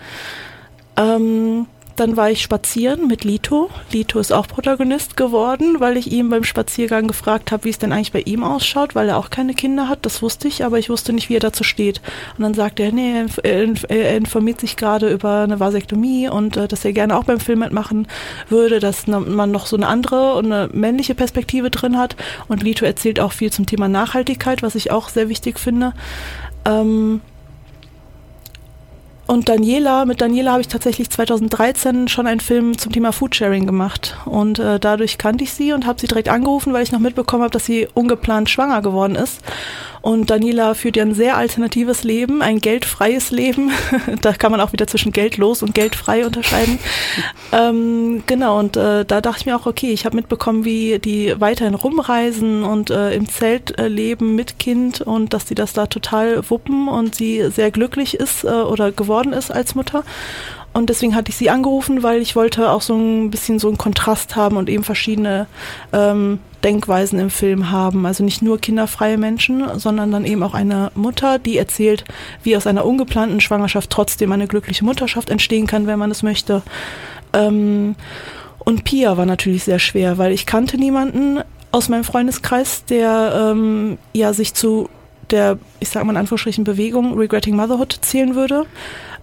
Ähm, 0.98 1.68
dann 1.98 2.16
war 2.16 2.30
ich 2.30 2.44
spazieren 2.44 3.08
mit 3.08 3.24
Lito. 3.24 3.72
Lito 3.92 4.20
ist 4.20 4.32
auch 4.32 4.48
Protagonist 4.48 5.18
geworden, 5.18 5.80
weil 5.80 5.98
ich 5.98 6.12
ihm 6.12 6.30
beim 6.30 6.44
Spaziergang 6.44 7.08
gefragt 7.08 7.52
habe, 7.52 7.64
wie 7.64 7.72
es 7.72 7.80
denn 7.80 7.92
eigentlich 7.92 8.12
bei 8.12 8.22
ihm 8.22 8.44
ausschaut, 8.44 8.94
weil 8.94 9.10
er 9.10 9.18
auch 9.18 9.32
keine 9.32 9.56
Kinder 9.56 9.90
hat. 9.90 10.06
Das 10.06 10.22
wusste 10.22 10.48
ich, 10.48 10.64
aber 10.64 10.78
ich 10.78 10.92
wusste 10.92 11.12
nicht, 11.12 11.30
wie 11.30 11.38
er 11.38 11.40
dazu 11.40 11.64
steht. 11.64 12.02
Und 12.38 12.44
dann 12.44 12.54
sagte 12.54 12.84
er, 12.84 12.92
nee, 12.92 13.26
er 13.42 14.16
informiert 14.16 14.60
sich 14.60 14.76
gerade 14.76 15.10
über 15.10 15.40
eine 15.40 15.60
Vasektomie 15.60 16.30
und 16.30 16.56
äh, 16.56 16.68
dass 16.68 16.86
er 16.86 16.94
gerne 16.94 17.18
auch 17.18 17.24
beim 17.24 17.40
Film 17.40 17.60
mitmachen 17.60 18.08
würde, 18.48 18.80
dass 18.80 19.08
man 19.08 19.50
noch 19.50 19.66
so 19.66 19.76
eine 19.76 19.88
andere 19.88 20.36
und 20.36 20.52
eine 20.52 20.70
männliche 20.72 21.16
Perspektive 21.16 21.72
drin 21.72 21.98
hat. 21.98 22.16
Und 22.48 22.62
Lito 22.62 22.86
erzählt 22.86 23.20
auch 23.20 23.32
viel 23.32 23.52
zum 23.52 23.66
Thema 23.66 23.88
Nachhaltigkeit, 23.88 24.62
was 24.62 24.76
ich 24.76 24.92
auch 24.92 25.10
sehr 25.10 25.30
wichtig 25.30 25.60
finde. 25.60 25.94
Ähm, 26.64 27.22
und 29.28 29.50
Daniela, 29.50 30.06
mit 30.06 30.22
Daniela 30.22 30.52
habe 30.52 30.62
ich 30.62 30.68
tatsächlich 30.68 31.10
2013 31.10 32.08
schon 32.08 32.28
einen 32.28 32.40
Film 32.40 32.78
zum 32.78 32.92
Thema 32.92 33.12
Foodsharing 33.12 33.66
gemacht. 33.66 34.18
Und 34.26 34.58
äh, 34.58 34.80
dadurch 34.80 35.18
kannte 35.18 35.44
ich 35.44 35.54
sie 35.54 35.74
und 35.74 35.86
habe 35.86 36.00
sie 36.00 36.08
direkt 36.08 36.30
angerufen, 36.30 36.74
weil 36.74 36.84
ich 36.84 36.92
noch 36.92 37.00
mitbekommen 37.00 37.44
habe, 37.44 37.52
dass 37.52 37.66
sie 37.66 37.88
ungeplant 37.94 38.50
schwanger 38.50 38.82
geworden 38.82 39.16
ist. 39.16 39.42
Und 40.08 40.30
Daniela 40.30 40.74
führt 40.74 40.96
ja 40.96 41.04
ein 41.04 41.14
sehr 41.14 41.36
alternatives 41.36 42.06
Leben, 42.06 42.42
ein 42.42 42.60
geldfreies 42.60 43.30
Leben. 43.32 43.72
da 44.22 44.32
kann 44.32 44.52
man 44.52 44.62
auch 44.62 44.72
wieder 44.72 44.88
zwischen 44.88 45.12
geldlos 45.12 45.62
und 45.62 45.76
geldfrei 45.76 46.26
unterscheiden. 46.26 46.80
ähm, 47.52 48.24
genau, 48.26 48.58
und 48.58 48.78
äh, 48.78 49.04
da 49.04 49.20
dachte 49.20 49.40
ich 49.42 49.46
mir 49.46 49.58
auch, 49.58 49.66
okay, 49.66 49.92
ich 49.92 50.06
habe 50.06 50.16
mitbekommen, 50.16 50.64
wie 50.64 51.00
die 51.00 51.36
weiterhin 51.42 51.76
rumreisen 51.76 52.64
und 52.64 52.90
äh, 52.90 53.14
im 53.16 53.28
Zelt 53.28 53.78
äh, 53.78 53.90
leben 53.90 54.34
mit 54.34 54.60
Kind 54.60 55.02
und 55.02 55.34
dass 55.34 55.44
die 55.44 55.56
das 55.56 55.74
da 55.74 55.88
total 55.88 56.50
wuppen 56.50 56.88
und 56.88 57.14
sie 57.14 57.52
sehr 57.52 57.70
glücklich 57.72 58.14
ist 58.14 58.46
äh, 58.46 58.48
oder 58.48 58.94
geworden 58.94 59.34
ist 59.34 59.52
als 59.52 59.76
Mutter. 59.76 60.06
Und 60.72 60.90
deswegen 60.90 61.16
hatte 61.16 61.32
ich 61.32 61.36
sie 61.36 61.50
angerufen, 61.50 62.02
weil 62.02 62.22
ich 62.22 62.38
wollte 62.38 62.70
auch 62.70 62.82
so 62.82 62.96
ein 62.96 63.30
bisschen 63.30 63.60
so 63.60 63.68
einen 63.68 63.78
Kontrast 63.78 64.38
haben 64.38 64.56
und 64.56 64.70
eben 64.70 64.86
verschiedene 64.86 65.48
ähm, 65.92 66.40
Denkweisen 66.64 67.20
im 67.20 67.30
Film 67.30 67.72
haben. 67.72 68.06
Also 68.06 68.24
nicht 68.24 68.42
nur 68.42 68.60
kinderfreie 68.60 69.18
Menschen, 69.18 69.80
sondern 69.80 70.12
dann 70.12 70.26
eben 70.26 70.44
auch 70.44 70.54
eine 70.54 70.92
Mutter, 70.96 71.40
die 71.40 71.58
erzählt, 71.58 72.04
wie 72.44 72.58
aus 72.58 72.68
einer 72.68 72.86
ungeplanten 72.86 73.42
Schwangerschaft 73.42 73.90
trotzdem 73.90 74.32
eine 74.32 74.48
glückliche 74.48 74.86
Mutterschaft 74.86 75.30
entstehen 75.30 75.68
kann, 75.68 75.88
wenn 75.88 76.00
man 76.00 76.12
es 76.12 76.24
möchte. 76.24 76.64
Ähm, 77.34 77.96
und 78.60 78.84
Pia 78.84 79.18
war 79.18 79.26
natürlich 79.26 79.64
sehr 79.64 79.80
schwer, 79.80 80.18
weil 80.18 80.32
ich 80.32 80.46
kannte 80.46 80.78
niemanden 80.78 81.40
aus 81.72 81.90
meinem 81.90 82.04
Freundeskreis, 82.04 82.86
der 82.86 83.52
ähm, 83.52 83.98
ja 84.14 84.34
sich 84.34 84.54
zu 84.54 84.90
der, 85.32 85.58
ich 85.80 85.90
sag 85.90 86.04
mal 86.06 86.14
in 86.14 86.18
Anführungsstrichen, 86.18 86.64
Bewegung 86.64 87.18
Regretting 87.18 87.56
Motherhood 87.56 88.00
zählen 88.02 88.36
würde. 88.36 88.66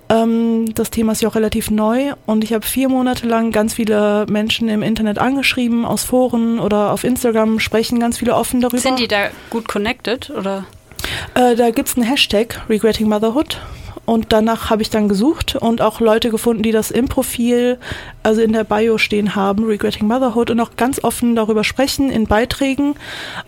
Ähm, 0.09 0.75
das 0.75 0.91
Thema 0.91 1.13
ist 1.13 1.23
ja 1.23 1.29
auch 1.29 1.35
relativ 1.35 1.71
neu 1.71 2.13
und 2.27 2.45
ich 2.45 2.53
habe 2.53 2.67
vier 2.67 2.89
Monate 2.89 3.27
lang 3.27 3.53
ganz 3.53 3.75
viele 3.75 4.27
Menschen 4.29 4.69
im 4.69 4.83
Internet 4.83 5.19
angeschrieben, 5.19 5.85
aus 5.85 6.05
Foren 6.05 6.59
oder 6.59 6.93
auf 6.93 7.05
Instagram 7.05 7.59
sprechen 7.61 8.01
ganz 8.01 8.19
viele 8.19 8.35
offen 8.35 8.61
darüber. 8.61 8.79
Sind 8.79 8.99
die 8.99 9.09
da 9.09 9.29
gut 9.51 9.67
connected 9.67 10.31
oder? 10.31 10.67
Äh, 11.35 11.57
da 11.57 11.71
gibt 11.71 11.89
es 11.89 11.97
einen 11.97 12.07
Hashtag, 12.07 12.61
Regretting 12.69 13.09
Motherhood. 13.09 13.61
Und 14.07 14.35
danach 14.35 14.69
habe 14.69 14.83
ich 14.83 14.91
dann 14.91 15.09
gesucht 15.09 15.57
und 15.57 15.81
auch 15.81 16.01
Leute 16.01 16.29
gefunden, 16.29 16.63
die 16.63 16.73
das 16.73 16.91
im 16.91 17.09
Profil, 17.09 17.79
also 18.23 18.43
in 18.43 18.53
der 18.53 18.65
Bio 18.65 18.99
stehen 18.99 19.35
haben, 19.35 19.65
Regretting 19.65 20.07
Motherhood, 20.07 20.51
und 20.51 20.61
auch 20.61 20.77
ganz 20.77 21.03
offen 21.03 21.35
darüber 21.35 21.65
sprechen 21.65 22.11
in 22.11 22.27
Beiträgen 22.27 22.97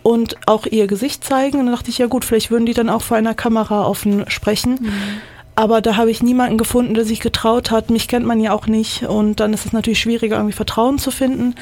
und 0.01 0.35
auch 0.47 0.65
ihr 0.65 0.87
Gesicht 0.87 1.23
zeigen. 1.23 1.59
Und 1.59 1.67
dann 1.67 1.75
dachte 1.75 1.91
ich, 1.91 1.99
ja 1.99 2.07
gut, 2.07 2.25
vielleicht 2.25 2.49
würden 2.49 2.65
die 2.65 2.73
dann 2.73 2.89
auch 2.89 3.03
vor 3.03 3.17
einer 3.17 3.35
Kamera 3.35 3.85
offen 3.85 4.27
sprechen. 4.29 4.79
Mhm. 4.81 4.93
Aber 5.57 5.81
da 5.81 5.95
habe 5.95 6.11
ich 6.11 6.21
niemanden 6.21 6.59
gefunden, 6.59 6.93
der 6.93 7.03
sich 7.03 7.19
getraut 7.19 7.71
hat. 7.71 7.89
Mich 7.89 8.07
kennt 8.07 8.27
man 8.27 8.39
ja 8.39 8.51
auch 8.51 8.67
nicht. 8.67 9.01
Und 9.07 9.39
dann 9.39 9.53
ist 9.53 9.65
es 9.65 9.73
natürlich 9.73 9.99
schwieriger, 9.99 10.35
irgendwie 10.35 10.53
Vertrauen 10.53 10.99
zu 10.99 11.09
finden. 11.09 11.55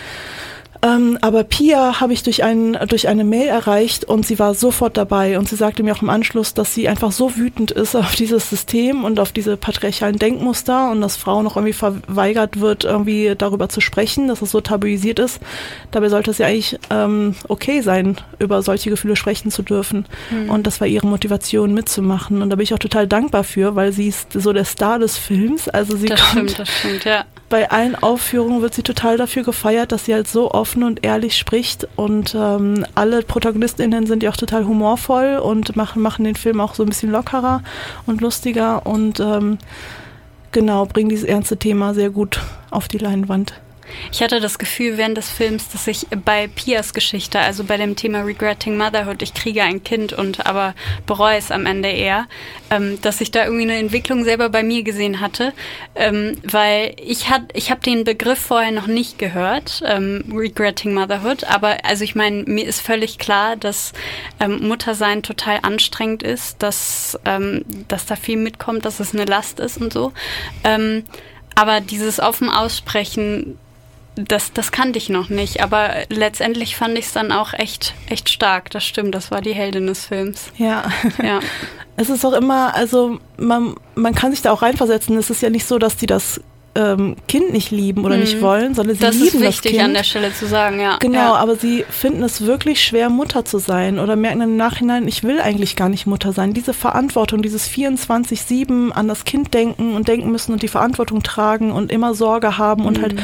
Ähm, 0.81 1.17
aber 1.21 1.43
Pia 1.43 1.99
habe 1.99 2.13
ich 2.13 2.23
durch, 2.23 2.43
ein, 2.43 2.77
durch 2.87 3.07
eine 3.07 3.23
Mail 3.23 3.47
erreicht 3.47 4.05
und 4.05 4.25
sie 4.25 4.39
war 4.39 4.53
sofort 4.53 4.97
dabei 4.97 5.37
und 5.37 5.47
sie 5.47 5.55
sagte 5.55 5.83
mir 5.83 5.95
auch 5.95 6.01
im 6.01 6.09
Anschluss, 6.09 6.53
dass 6.53 6.73
sie 6.73 6.87
einfach 6.87 7.11
so 7.11 7.35
wütend 7.35 7.71
ist 7.71 7.95
auf 7.95 8.15
dieses 8.15 8.49
System 8.49 9.03
und 9.03 9.19
auf 9.19 9.31
diese 9.31 9.57
patriarchalen 9.57 10.19
Denkmuster 10.19 10.91
und 10.91 11.01
dass 11.01 11.17
Frauen 11.17 11.45
noch 11.45 11.55
irgendwie 11.55 11.73
verweigert 11.73 12.59
wird, 12.59 12.83
irgendwie 12.83 13.33
darüber 13.37 13.69
zu 13.69 13.81
sprechen, 13.81 14.27
dass 14.27 14.41
es 14.41 14.51
so 14.51 14.61
tabuisiert 14.61 15.19
ist. 15.19 15.39
Dabei 15.91 16.09
sollte 16.09 16.31
es 16.31 16.37
ja 16.37 16.47
eigentlich 16.47 16.77
ähm, 16.89 17.35
okay 17.47 17.81
sein, 17.81 18.17
über 18.39 18.61
solche 18.61 18.89
Gefühle 18.89 19.15
sprechen 19.15 19.51
zu 19.51 19.63
dürfen. 19.63 20.05
Mhm. 20.29 20.49
Und 20.49 20.67
das 20.67 20.81
war 20.81 20.87
ihre 20.87 21.07
Motivation 21.07 21.73
mitzumachen. 21.73 22.41
Und 22.41 22.49
da 22.49 22.55
bin 22.55 22.63
ich 22.63 22.73
auch 22.73 22.79
total 22.79 23.07
dankbar 23.07 23.43
für, 23.43 23.75
weil 23.75 23.91
sie 23.91 24.07
ist 24.07 24.33
so 24.33 24.53
der 24.53 24.65
Star 24.65 24.99
des 24.99 25.17
Films. 25.17 25.69
Also 25.69 25.95
sie 25.95 26.07
das 26.07 26.21
kommt 26.21 26.51
stimmt, 26.51 26.59
das 26.59 26.69
stimmt, 26.69 27.05
ja 27.05 27.25
bei 27.49 27.69
allen 27.69 27.95
Aufführungen 27.95 28.61
wird 28.61 28.73
sie 28.73 28.83
total 28.83 29.17
dafür 29.17 29.43
gefeiert, 29.43 29.91
dass 29.91 30.05
sie 30.05 30.13
halt 30.13 30.27
so 30.27 30.51
offen 30.51 30.83
und 30.83 31.05
ehrlich 31.05 31.37
spricht 31.37 31.87
und 31.95 32.35
ähm, 32.35 32.85
alle 32.95 33.21
ProtagonistInnen 33.21 34.07
sind 34.07 34.23
ja 34.23 34.31
auch 34.31 34.37
total 34.37 34.65
humorvoll 34.65 35.37
und 35.37 35.75
machen, 35.75 36.01
machen 36.01 36.25
den 36.25 36.35
Film 36.35 36.59
auch 36.59 36.73
so 36.73 36.83
ein 36.83 36.89
bisschen 36.89 37.11
lockerer 37.11 37.61
und 38.07 38.21
lustiger 38.21 38.85
und 38.85 39.19
ähm, 39.19 39.59
genau, 40.51 40.85
bringen 40.85 41.09
dieses 41.09 41.25
ernste 41.25 41.57
Thema 41.57 41.93
sehr 41.93 42.09
gut 42.09 42.39
auf 42.71 42.87
die 42.87 42.97
Leinwand. 42.97 43.53
Ich 44.11 44.21
hatte 44.21 44.39
das 44.39 44.57
Gefühl 44.59 44.97
während 44.97 45.17
des 45.17 45.29
Films, 45.29 45.69
dass 45.69 45.87
ich 45.87 46.07
bei 46.23 46.47
Pias 46.47 46.93
Geschichte, 46.93 47.39
also 47.39 47.63
bei 47.63 47.77
dem 47.77 47.95
Thema 47.95 48.21
Regretting 48.21 48.77
Motherhood, 48.77 49.21
ich 49.21 49.33
kriege 49.33 49.63
ein 49.63 49.83
Kind 49.83 50.13
und 50.13 50.45
aber 50.45 50.73
bereue 51.05 51.37
es 51.37 51.51
am 51.51 51.65
Ende 51.65 51.89
eher, 51.89 52.27
ähm, 52.69 52.99
dass 53.01 53.21
ich 53.21 53.31
da 53.31 53.45
irgendwie 53.45 53.63
eine 53.63 53.77
Entwicklung 53.77 54.23
selber 54.23 54.49
bei 54.49 54.63
mir 54.63 54.83
gesehen 54.83 55.19
hatte, 55.19 55.53
ähm, 55.95 56.37
weil 56.43 56.95
ich 57.03 57.29
hat, 57.29 57.43
ich 57.53 57.71
habe 57.71 57.81
den 57.81 58.03
Begriff 58.03 58.39
vorher 58.39 58.71
noch 58.71 58.87
nicht 58.87 59.17
gehört, 59.19 59.83
ähm, 59.85 60.23
Regretting 60.33 60.93
Motherhood, 60.93 61.43
aber 61.45 61.77
also 61.83 62.03
ich 62.03 62.15
meine, 62.15 62.43
mir 62.43 62.65
ist 62.65 62.81
völlig 62.81 63.17
klar, 63.17 63.55
dass 63.55 63.93
ähm, 64.39 64.67
Muttersein 64.67 65.23
total 65.23 65.59
anstrengend 65.61 66.23
ist, 66.23 66.61
dass, 66.61 67.19
ähm, 67.25 67.63
dass 67.87 68.05
da 68.05 68.15
viel 68.15 68.37
mitkommt, 68.37 68.85
dass 68.85 68.99
es 68.99 69.13
eine 69.13 69.25
Last 69.25 69.59
ist 69.59 69.77
und 69.77 69.93
so. 69.93 70.13
Ähm, 70.63 71.03
aber 71.55 71.79
dieses 71.79 72.19
offen 72.19 72.49
aussprechen, 72.49 73.57
das, 74.15 74.53
das 74.53 74.71
kannte 74.71 74.97
ich 74.97 75.09
noch 75.09 75.29
nicht, 75.29 75.61
aber 75.61 75.89
letztendlich 76.09 76.75
fand 76.75 76.97
ich 76.97 77.05
es 77.05 77.13
dann 77.13 77.31
auch 77.31 77.53
echt, 77.53 77.93
echt 78.07 78.29
stark. 78.29 78.69
Das 78.71 78.83
stimmt, 78.83 79.13
das 79.13 79.31
war 79.31 79.41
die 79.41 79.53
Heldin 79.53 79.87
des 79.87 80.05
Films. 80.05 80.51
Ja. 80.57 80.83
ja. 81.21 81.39
Es 81.97 82.09
ist 82.09 82.25
auch 82.25 82.33
immer, 82.33 82.75
also 82.75 83.19
man, 83.37 83.75
man 83.95 84.13
kann 84.13 84.31
sich 84.31 84.41
da 84.41 84.51
auch 84.51 84.61
reinversetzen. 84.61 85.17
Es 85.17 85.29
ist 85.29 85.41
ja 85.41 85.49
nicht 85.49 85.65
so, 85.65 85.79
dass 85.79 85.95
die 85.95 86.07
das 86.07 86.41
ähm, 86.75 87.15
Kind 87.27 87.53
nicht 87.53 87.71
lieben 87.71 88.03
oder 88.03 88.15
mhm. 88.15 88.21
nicht 88.21 88.41
wollen, 88.41 88.75
sondern 88.75 88.95
sie 88.95 89.01
das 89.01 89.15
lieben 89.15 89.25
das 89.25 89.31
Kind. 89.31 89.45
Das 89.45 89.55
ist 89.55 89.63
wichtig 89.65 89.81
an 89.81 89.93
der 89.93 90.03
Stelle 90.03 90.33
zu 90.33 90.45
sagen, 90.45 90.79
ja. 90.79 90.97
Genau, 90.99 91.17
ja. 91.17 91.35
aber 91.35 91.55
sie 91.55 91.85
finden 91.89 92.21
es 92.23 92.45
wirklich 92.45 92.83
schwer, 92.83 93.09
Mutter 93.09 93.45
zu 93.45 93.59
sein 93.59 93.97
oder 93.97 94.15
merken 94.15 94.41
im 94.41 94.57
Nachhinein, 94.57 95.07
ich 95.07 95.23
will 95.23 95.39
eigentlich 95.39 95.75
gar 95.75 95.89
nicht 95.89 96.05
Mutter 96.05 96.33
sein. 96.33 96.53
Diese 96.53 96.73
Verantwortung, 96.73 97.41
dieses 97.41 97.69
24-7 97.69 98.91
an 98.91 99.07
das 99.07 99.23
Kind 99.23 99.53
denken 99.53 99.95
und 99.95 100.07
denken 100.07 100.31
müssen 100.31 100.51
und 100.51 100.63
die 100.63 100.67
Verantwortung 100.67 101.23
tragen 101.23 101.71
und 101.71 101.91
immer 101.91 102.13
Sorge 102.13 102.57
haben 102.57 102.81
mhm. 102.81 102.87
und 102.87 103.01
halt 103.01 103.13
mhm. 103.13 103.21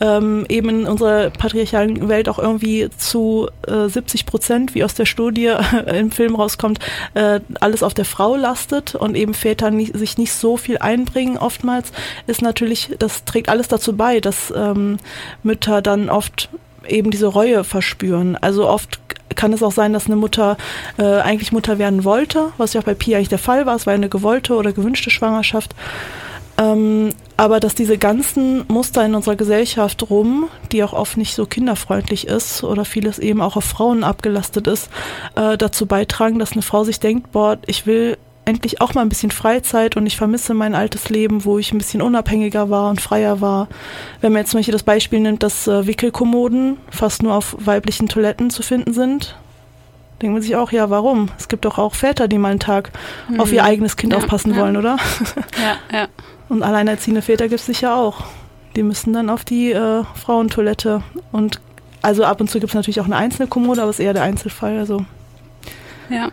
ähm, 0.00 0.46
eben 0.48 0.68
in 0.70 0.86
unserer 0.86 1.30
patriarchalen 1.30 2.08
Welt 2.08 2.28
auch 2.28 2.38
irgendwie 2.38 2.88
zu 2.96 3.48
äh, 3.66 3.88
70 3.88 4.24
Prozent, 4.24 4.74
wie 4.74 4.82
aus 4.82 4.94
der 4.94 5.04
Studie 5.04 5.52
im 5.86 6.10
Film 6.10 6.36
rauskommt, 6.36 6.78
äh, 7.12 7.40
alles 7.60 7.82
auf 7.82 7.92
der 7.92 8.06
Frau 8.06 8.36
lastet 8.36 8.94
und 8.94 9.14
eben 9.14 9.34
Väter 9.34 9.70
nicht, 9.70 9.96
sich 9.96 10.16
nicht 10.16 10.32
so 10.32 10.56
viel 10.56 10.78
einbringen 10.78 11.36
oftmals, 11.36 11.92
ist 12.26 12.40
natürlich 12.40 12.93
das 12.98 13.24
trägt 13.24 13.48
alles 13.48 13.68
dazu 13.68 13.96
bei, 13.96 14.20
dass 14.20 14.52
ähm, 14.56 14.98
Mütter 15.42 15.82
dann 15.82 16.08
oft 16.08 16.48
eben 16.86 17.10
diese 17.10 17.26
Reue 17.26 17.64
verspüren. 17.64 18.36
Also 18.36 18.68
oft 18.68 19.00
kann 19.34 19.52
es 19.52 19.62
auch 19.62 19.72
sein, 19.72 19.92
dass 19.92 20.06
eine 20.06 20.16
Mutter 20.16 20.56
äh, 20.98 21.02
eigentlich 21.02 21.52
Mutter 21.52 21.78
werden 21.78 22.04
wollte, 22.04 22.52
was 22.56 22.72
ja 22.72 22.80
auch 22.80 22.84
bei 22.84 22.94
Pia 22.94 23.16
eigentlich 23.16 23.28
der 23.28 23.38
Fall 23.38 23.66
war. 23.66 23.74
Es 23.74 23.86
war 23.86 23.94
eine 23.94 24.08
gewollte 24.08 24.54
oder 24.54 24.72
gewünschte 24.72 25.10
Schwangerschaft. 25.10 25.74
Ähm, 26.56 27.10
aber 27.36 27.58
dass 27.58 27.74
diese 27.74 27.98
ganzen 27.98 28.64
Muster 28.68 29.04
in 29.04 29.16
unserer 29.16 29.34
Gesellschaft 29.34 30.08
rum, 30.08 30.48
die 30.70 30.84
auch 30.84 30.92
oft 30.92 31.16
nicht 31.16 31.34
so 31.34 31.46
kinderfreundlich 31.46 32.28
ist 32.28 32.62
oder 32.62 32.84
vieles 32.84 33.18
eben 33.18 33.40
auch 33.40 33.56
auf 33.56 33.64
Frauen 33.64 34.04
abgelastet 34.04 34.68
ist, 34.68 34.88
äh, 35.34 35.58
dazu 35.58 35.86
beitragen, 35.86 36.38
dass 36.38 36.52
eine 36.52 36.62
Frau 36.62 36.84
sich 36.84 37.00
denkt, 37.00 37.32
boah, 37.32 37.58
ich 37.66 37.86
will 37.86 38.18
endlich 38.44 38.80
auch 38.80 38.94
mal 38.94 39.02
ein 39.02 39.08
bisschen 39.08 39.30
Freizeit 39.30 39.96
und 39.96 40.06
ich 40.06 40.16
vermisse 40.16 40.54
mein 40.54 40.74
altes 40.74 41.08
Leben, 41.08 41.44
wo 41.44 41.58
ich 41.58 41.72
ein 41.72 41.78
bisschen 41.78 42.02
unabhängiger 42.02 42.70
war 42.70 42.90
und 42.90 43.00
freier 43.00 43.40
war. 43.40 43.68
Wenn 44.20 44.32
man 44.32 44.40
jetzt 44.40 44.50
zum 44.50 44.58
Beispiel 44.58 44.72
das 44.72 44.82
Beispiel 44.82 45.20
nimmt, 45.20 45.42
dass 45.42 45.66
äh, 45.66 45.86
Wickelkommoden 45.86 46.76
fast 46.90 47.22
nur 47.22 47.34
auf 47.34 47.56
weiblichen 47.58 48.08
Toiletten 48.08 48.50
zu 48.50 48.62
finden 48.62 48.92
sind, 48.92 49.36
denkt 50.20 50.34
man 50.34 50.42
sich 50.42 50.56
auch, 50.56 50.72
ja, 50.72 50.90
warum? 50.90 51.30
Es 51.38 51.48
gibt 51.48 51.64
doch 51.64 51.78
auch 51.78 51.94
Väter, 51.94 52.28
die 52.28 52.38
mal 52.38 52.50
einen 52.50 52.60
Tag 52.60 52.90
mhm. 53.28 53.40
auf 53.40 53.52
ihr 53.52 53.64
eigenes 53.64 53.96
Kind 53.96 54.12
ja, 54.12 54.18
aufpassen 54.18 54.54
ja. 54.54 54.60
wollen, 54.60 54.76
oder? 54.76 54.96
Ja, 55.62 55.98
ja. 55.98 56.08
Und 56.48 56.62
alleinerziehende 56.62 57.22
Väter 57.22 57.48
gibt 57.48 57.60
es 57.60 57.66
sicher 57.66 57.96
auch. 57.96 58.24
Die 58.76 58.82
müssen 58.82 59.12
dann 59.12 59.30
auf 59.30 59.44
die 59.44 59.72
äh, 59.72 60.04
Frauentoilette. 60.14 61.02
Und 61.32 61.60
also 62.02 62.24
ab 62.24 62.40
und 62.40 62.50
zu 62.50 62.60
gibt 62.60 62.70
es 62.70 62.74
natürlich 62.74 63.00
auch 63.00 63.06
eine 63.06 63.16
einzelne 63.16 63.48
Kommode, 63.48 63.80
aber 63.80 63.90
es 63.90 63.98
ist 63.98 64.04
eher 64.04 64.12
der 64.12 64.24
Einzelfall. 64.24 64.78
Also. 64.78 65.04
Ja. 66.10 66.28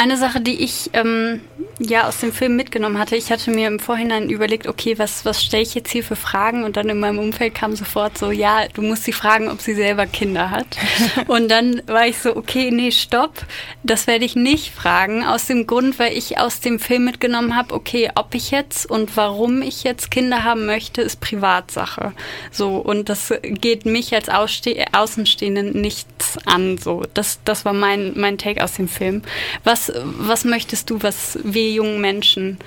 Eine 0.00 0.16
Sache, 0.16 0.40
die 0.40 0.62
ich 0.62 0.90
ähm, 0.92 1.40
ja 1.80 2.06
aus 2.06 2.20
dem 2.20 2.32
Film 2.32 2.54
mitgenommen 2.54 3.00
hatte, 3.00 3.16
ich 3.16 3.32
hatte 3.32 3.50
mir 3.50 3.66
im 3.66 3.80
Vorhinein 3.80 4.30
überlegt, 4.30 4.68
okay, 4.68 4.96
was, 4.96 5.24
was 5.24 5.42
stelle 5.42 5.64
ich 5.64 5.74
jetzt 5.74 5.90
hier 5.90 6.04
für 6.04 6.14
Fragen? 6.14 6.62
Und 6.62 6.76
dann 6.76 6.88
in 6.88 7.00
meinem 7.00 7.18
Umfeld 7.18 7.56
kam 7.56 7.74
sofort 7.74 8.16
so, 8.16 8.30
ja, 8.30 8.68
du 8.68 8.82
musst 8.82 9.02
sie 9.02 9.12
fragen, 9.12 9.48
ob 9.48 9.60
sie 9.60 9.74
selber 9.74 10.06
Kinder 10.06 10.50
hat. 10.50 10.68
und 11.26 11.48
dann 11.50 11.82
war 11.86 12.06
ich 12.06 12.18
so, 12.18 12.36
okay, 12.36 12.70
nee, 12.70 12.92
stopp, 12.92 13.44
das 13.82 14.06
werde 14.06 14.24
ich 14.24 14.36
nicht 14.36 14.72
fragen. 14.72 15.24
Aus 15.24 15.46
dem 15.46 15.66
Grund, 15.66 15.98
weil 15.98 16.16
ich 16.16 16.38
aus 16.38 16.60
dem 16.60 16.78
Film 16.78 17.04
mitgenommen 17.04 17.56
habe, 17.56 17.74
okay, 17.74 18.08
ob 18.14 18.36
ich 18.36 18.52
jetzt 18.52 18.88
und 18.88 19.16
warum 19.16 19.62
ich 19.62 19.82
jetzt 19.82 20.12
Kinder 20.12 20.44
haben 20.44 20.64
möchte, 20.66 21.02
ist 21.02 21.20
Privatsache. 21.20 22.12
So, 22.52 22.76
und 22.76 23.08
das 23.08 23.34
geht 23.42 23.84
mich 23.84 24.14
als 24.14 24.28
Ausste 24.28 24.76
Außenstehenden 24.92 25.72
nichts 25.80 26.38
an. 26.46 26.78
So, 26.78 27.02
das, 27.14 27.40
das 27.44 27.64
war 27.64 27.72
mein, 27.72 28.12
mein 28.14 28.38
Take 28.38 28.62
aus 28.62 28.74
dem 28.74 28.86
Film. 28.86 29.22
Was 29.64 29.87
was, 30.04 30.44
möchtest 30.44 30.90
du, 30.90 31.02
was 31.02 31.38
wir 31.42 31.70
jungen 31.70 32.00
Menschen 32.00 32.58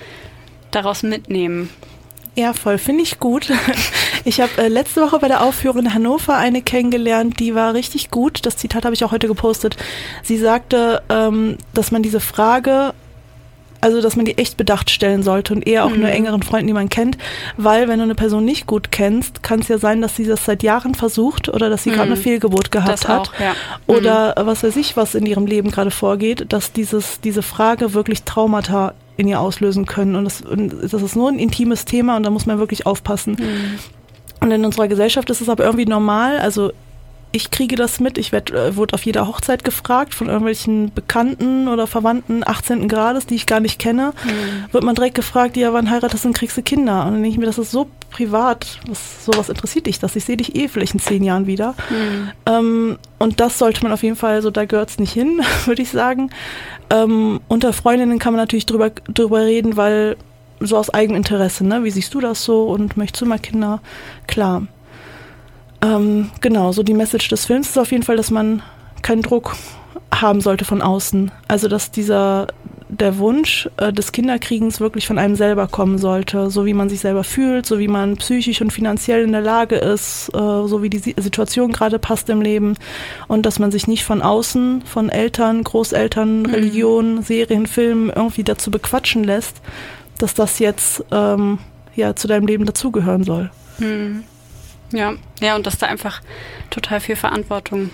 daraus 0.72 1.04
mitnehmen? 1.04 1.70
Ja, 2.36 2.54
voll, 2.54 2.78
finde 2.78 3.04
ich 3.04 3.20
gut. 3.20 3.52
Ich 4.24 4.40
habe 4.40 4.52
äh, 4.60 4.68
letzte 4.68 5.02
Woche 5.02 5.18
bei 5.18 5.28
der 5.28 5.42
Aufführung 5.42 5.80
in 5.80 5.94
Hannover 5.96 6.38
eine 6.38 6.62
kennengelernt, 6.62 7.40
die 7.40 7.56
war 7.56 7.74
richtig 7.74 8.12
gut. 8.12 8.46
Das 8.46 8.56
Zitat 8.56 8.86
habe 8.86 8.94
ich 8.94 9.04
auch 9.04 9.12
heute 9.12 9.28
gepostet. 9.28 9.78
Sie 10.22 10.38
sagte, 10.38 11.02
ähm, 11.10 11.58
dass 11.74 11.90
man 11.90 12.04
diese 12.04 12.20
Frage 12.20 12.94
also, 13.82 14.02
dass 14.02 14.16
man 14.16 14.26
die 14.26 14.38
echt 14.38 14.58
bedacht 14.58 14.90
stellen 14.90 15.24
sollte 15.24 15.54
und 15.54 15.68
eher 15.68 15.86
auch 15.86 15.90
mhm. 15.90 16.02
nur 16.02 16.10
engeren 16.10 16.44
Freunden, 16.44 16.68
die 16.68 16.74
man 16.74 16.90
kennt, 16.90 17.18
weil 17.58 17.88
wenn 17.88 17.98
du 17.98 18.04
eine 18.04 18.16
Person 18.16 18.46
nicht 18.46 18.68
gut 18.68 18.92
kennst, 18.92 19.44
kann 19.44 19.60
es 19.60 19.68
ja 19.68 19.78
sein, 19.78 20.02
dass 20.02 20.16
sie 20.16 20.26
das 20.26 20.46
seit 20.46 20.64
Jahren 20.64 20.96
versucht 20.96 21.50
oder 21.50 21.70
dass 21.70 21.84
sie 21.84 21.90
mhm. 21.90 21.96
gerade 21.96 22.12
eine 22.12 22.18
Fehlgeburt 22.18 22.72
gehabt 22.72 22.92
das 22.92 23.08
hat 23.08 23.30
auch, 23.30 23.40
ja. 23.40 23.56
oder 23.88 24.36
mhm. 24.38 24.48
was 24.48 24.64
weiß 24.64 24.76
ich, 24.78 24.96
was 24.96 25.16
in 25.16 25.26
ihrem 25.26 25.46
Leben 25.46 25.72
gerade 25.72 25.92
vorgeht, 25.92 26.54
dass 26.54 26.72
dieses, 26.72 27.20
diese 27.22 27.42
Frage 27.42 27.94
wirklich 27.94 28.24
Traumata 28.24 28.94
in 29.18 29.28
ihr 29.28 29.40
auslösen 29.40 29.86
können 29.86 30.16
und 30.16 30.26
das, 30.26 30.42
und 30.42 30.74
das 30.82 30.94
ist 30.94 31.16
nur 31.16 31.30
ein 31.30 31.40
intimes 31.40 31.86
Thema 31.86 32.18
und 32.18 32.24
da 32.24 32.30
muss 32.30 32.46
man 32.46 32.60
wirklich 32.60 32.86
aufpassen. 32.86 33.38
Mhm. 33.40 33.80
Und 34.42 34.52
in 34.52 34.66
unserer 34.66 34.88
Gesellschaft 34.88 35.30
ist 35.30 35.42
es 35.42 35.50
aber 35.50 35.64
irgendwie 35.64 35.86
normal, 35.86 36.40
also 36.40 36.72
ich 37.32 37.52
kriege 37.52 37.76
das 37.76 38.00
mit. 38.00 38.18
Ich 38.18 38.32
werd, 38.32 38.52
äh, 38.52 38.76
wurde 38.76 38.94
auf 38.94 39.06
jeder 39.06 39.28
Hochzeit 39.28 39.64
gefragt 39.64 40.14
von 40.14 40.28
irgendwelchen 40.28 40.94
Bekannten 40.94 41.68
oder 41.68 41.88
Verwandten 41.88 42.44
18. 42.46 42.88
Grades, 42.88 43.26
die 43.26 43.36
ich 43.36 43.46
gar 43.46 43.60
nicht 43.60 43.80
kenne. 43.80 44.14
Mhm. 44.24 44.74
Wird 44.74 44.84
man 44.84 44.96
direkt 44.96 45.16
gefragt, 45.16 45.56
ja, 45.56 45.72
wann 45.74 45.90
heiratest 45.90 46.26
du 46.26 46.30
und 46.30 46.34
kriegst 46.34 46.58
du 46.58 46.62
Kinder? 46.62 47.06
Und 47.06 47.14
dann 47.14 47.24
denke 47.24 47.30
ich 47.30 47.38
mir, 47.38 47.46
das 47.46 47.58
ist 47.58 47.72
so 47.72 47.88
privat. 48.10 48.80
Was, 48.88 49.26
sowas 49.26 49.50
interessiert 49.50 49.88
dich 49.88 50.00
das? 50.00 50.16
Ich 50.16 50.26
sehe 50.26 50.38
dich 50.38 50.56
eh 50.56 50.68
vielleicht 50.68 50.94
in 50.94 51.00
zehn 51.00 51.24
Jahren 51.24 51.48
wieder. 51.48 51.76
Mhm. 51.90 52.32
Ähm, 52.46 53.00
und 53.18 53.40
das 53.40 53.58
sollte 53.58 53.84
man 53.84 53.94
auf 53.94 54.04
jeden 54.04 54.18
Fall, 54.18 54.42
so 54.42 54.52
da 54.52 54.66
gehört 54.66 54.90
es 54.90 55.00
nicht 55.00 55.14
hin, 55.14 55.42
würde 55.66 55.82
ich 55.82 55.90
sagen. 55.90 56.32
Ähm, 56.90 57.40
unter 57.48 57.72
Freundinnen 57.72 58.20
kann 58.20 58.34
man 58.34 58.42
natürlich 58.42 58.66
drüber, 58.66 58.90
drüber 58.90 59.46
reden, 59.46 59.78
weil 59.78 60.18
so 60.60 60.78
aus 60.78 60.94
Eigeninteresse, 60.94 61.66
ne? 61.66 61.84
Wie 61.84 61.92
siehst 61.92 62.14
du 62.14 62.20
das 62.20 62.44
so 62.44 62.66
und 62.66 62.98
möchtest 62.98 63.22
du 63.22 63.26
mal 63.26 63.40
Kinder? 63.40 63.82
Klar. 64.28 64.68
Ähm, 65.82 66.30
genau, 66.42 66.72
so 66.72 66.84
die 66.84 66.94
Message 66.94 67.28
des 67.30 67.46
Films 67.46 67.70
ist 67.70 67.78
auf 67.78 67.92
jeden 67.92 68.04
Fall, 68.04 68.18
dass 68.18 68.32
man 68.32 68.62
keinen 69.02 69.22
Druck 69.22 69.56
haben 70.14 70.42
sollte 70.42 70.66
von 70.66 70.82
außen. 70.82 71.32
Also 71.48 71.68
dass 71.68 71.92
dieser 71.92 72.48
der 72.92 73.18
Wunsch 73.18 73.70
äh, 73.78 73.94
des 73.94 74.12
Kinderkriegens 74.12 74.82
wirklich 74.82 75.08
von 75.08 75.18
einem 75.18 75.38
selber 75.38 75.68
kommen 75.68 75.98
sollte, 75.98 76.50
so 76.50 76.66
wie 76.66 76.74
man 76.74 76.90
sich 76.90 77.00
selber 77.00 77.24
fühlt, 77.24 77.66
so 77.66 77.80
wie 77.80 77.88
man 77.88 78.18
psychisch 78.18 78.62
und 78.62 78.74
finanziell 78.74 79.24
in 79.24 79.32
der 79.32 79.42
Lage 79.42 79.78
ist, 79.78 80.30
äh, 80.34 80.38
so 80.38 80.84
wie 80.84 80.90
die 80.90 81.16
Situation 81.18 81.72
gerade 81.72 82.00
passt 82.00 82.30
im 82.30 82.42
Leben 82.42 82.76
und 83.30 83.46
dass 83.46 83.60
man 83.60 83.72
sich 83.72 83.88
nicht 83.88 84.04
von 84.04 84.22
außen, 84.22 84.82
von 84.82 85.10
Eltern, 85.10 85.64
Großeltern, 85.64 86.42
mhm. 86.42 86.46
Religion, 86.48 87.22
Serien, 87.24 87.66
Filmen 87.66 88.12
irgendwie 88.14 88.44
dazu 88.44 88.72
bequatschen 88.72 89.24
lässt, 89.24 89.62
dass 90.18 90.34
das 90.34 90.60
jetzt 90.60 91.06
ähm, 91.12 91.60
ja 91.96 92.14
zu 92.18 92.28
deinem 92.28 92.46
Leben 92.46 92.66
dazugehören 92.66 93.24
soll. 93.24 93.52
Mhm. 93.80 94.26
Ja, 94.92 95.14
ja, 95.42 95.56
und 95.56 95.66
dass 95.66 95.78
da 95.78 95.88
einfach 95.88 96.22
total 96.70 97.00
viel 97.00 97.16
Verantwortung 97.16 97.92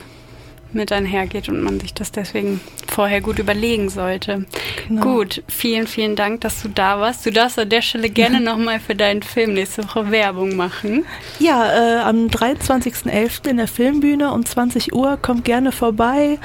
mit 0.73 0.91
einhergeht 0.91 1.49
und 1.49 1.61
man 1.61 1.79
sich 1.79 1.93
das 1.93 2.11
deswegen 2.11 2.59
vorher 2.87 3.21
gut 3.21 3.39
überlegen 3.39 3.89
sollte. 3.89 4.45
Genau. 4.87 5.01
Gut, 5.01 5.43
vielen, 5.47 5.87
vielen 5.87 6.15
Dank, 6.15 6.41
dass 6.41 6.61
du 6.61 6.69
da 6.69 6.99
warst. 6.99 7.25
Du 7.25 7.31
darfst 7.31 7.59
an 7.59 7.69
der 7.69 7.81
Stelle 7.81 8.09
gerne 8.09 8.39
nochmal 8.41 8.79
für 8.79 8.95
deinen 8.95 9.23
Film 9.23 9.53
nächste 9.53 9.83
Woche 9.83 10.11
Werbung 10.11 10.55
machen. 10.55 11.05
Ja, 11.39 11.65
äh, 11.65 11.99
am 12.01 12.27
23.11. 12.27 13.47
in 13.47 13.57
der 13.57 13.67
Filmbühne 13.67 14.31
um 14.31 14.45
20 14.45 14.93
Uhr 14.93 15.17
kommt 15.17 15.45
gerne 15.45 15.71
vorbei. 15.71 16.39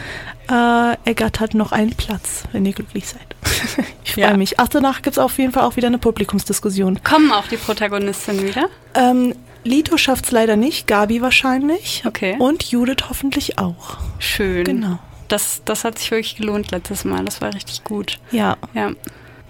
Äh, 0.50 1.10
Eggert 1.10 1.40
hat 1.40 1.54
noch 1.54 1.72
einen 1.72 1.94
Platz, 1.94 2.44
wenn 2.52 2.66
ihr 2.66 2.72
glücklich 2.72 3.06
seid. 3.06 3.22
ich 4.04 4.12
freue 4.12 4.24
ja. 4.24 4.36
mich. 4.36 4.58
Ach, 4.58 4.68
danach 4.68 5.02
gibt 5.02 5.16
es 5.16 5.18
auf 5.18 5.38
jeden 5.38 5.52
Fall 5.52 5.64
auch 5.64 5.76
wieder 5.76 5.86
eine 5.86 5.98
Publikumsdiskussion. 5.98 7.02
Kommen 7.04 7.32
auch 7.32 7.46
die 7.46 7.56
Protagonisten 7.56 8.42
wieder? 8.42 8.68
Ähm, 8.94 9.34
Lito 9.64 9.96
schafft 9.96 10.26
es 10.26 10.30
leider 10.30 10.56
nicht, 10.56 10.86
Gabi 10.86 11.22
wahrscheinlich. 11.22 12.02
Okay. 12.06 12.36
Und 12.38 12.64
Judith 12.64 13.08
hoffentlich 13.08 13.58
auch. 13.58 13.98
Schön. 14.18 14.64
Genau. 14.64 14.98
Das, 15.28 15.62
das 15.64 15.84
hat 15.84 15.98
sich 15.98 16.10
wirklich 16.10 16.36
gelohnt 16.36 16.70
letztes 16.72 17.04
Mal. 17.04 17.24
Das 17.24 17.40
war 17.40 17.54
richtig 17.54 17.84
gut. 17.84 18.18
Ja. 18.32 18.56
Ja. 18.74 18.90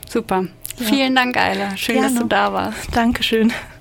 Super. 0.09 0.47
Ja. 0.79 0.87
Vielen 0.87 1.15
Dank, 1.15 1.37
Ayla. 1.37 1.77
Schön, 1.77 1.97
Gerne. 1.97 2.11
dass 2.11 2.19
du 2.23 2.29
da 2.29 2.53
warst. 2.53 2.95
Dankeschön. 2.95 3.53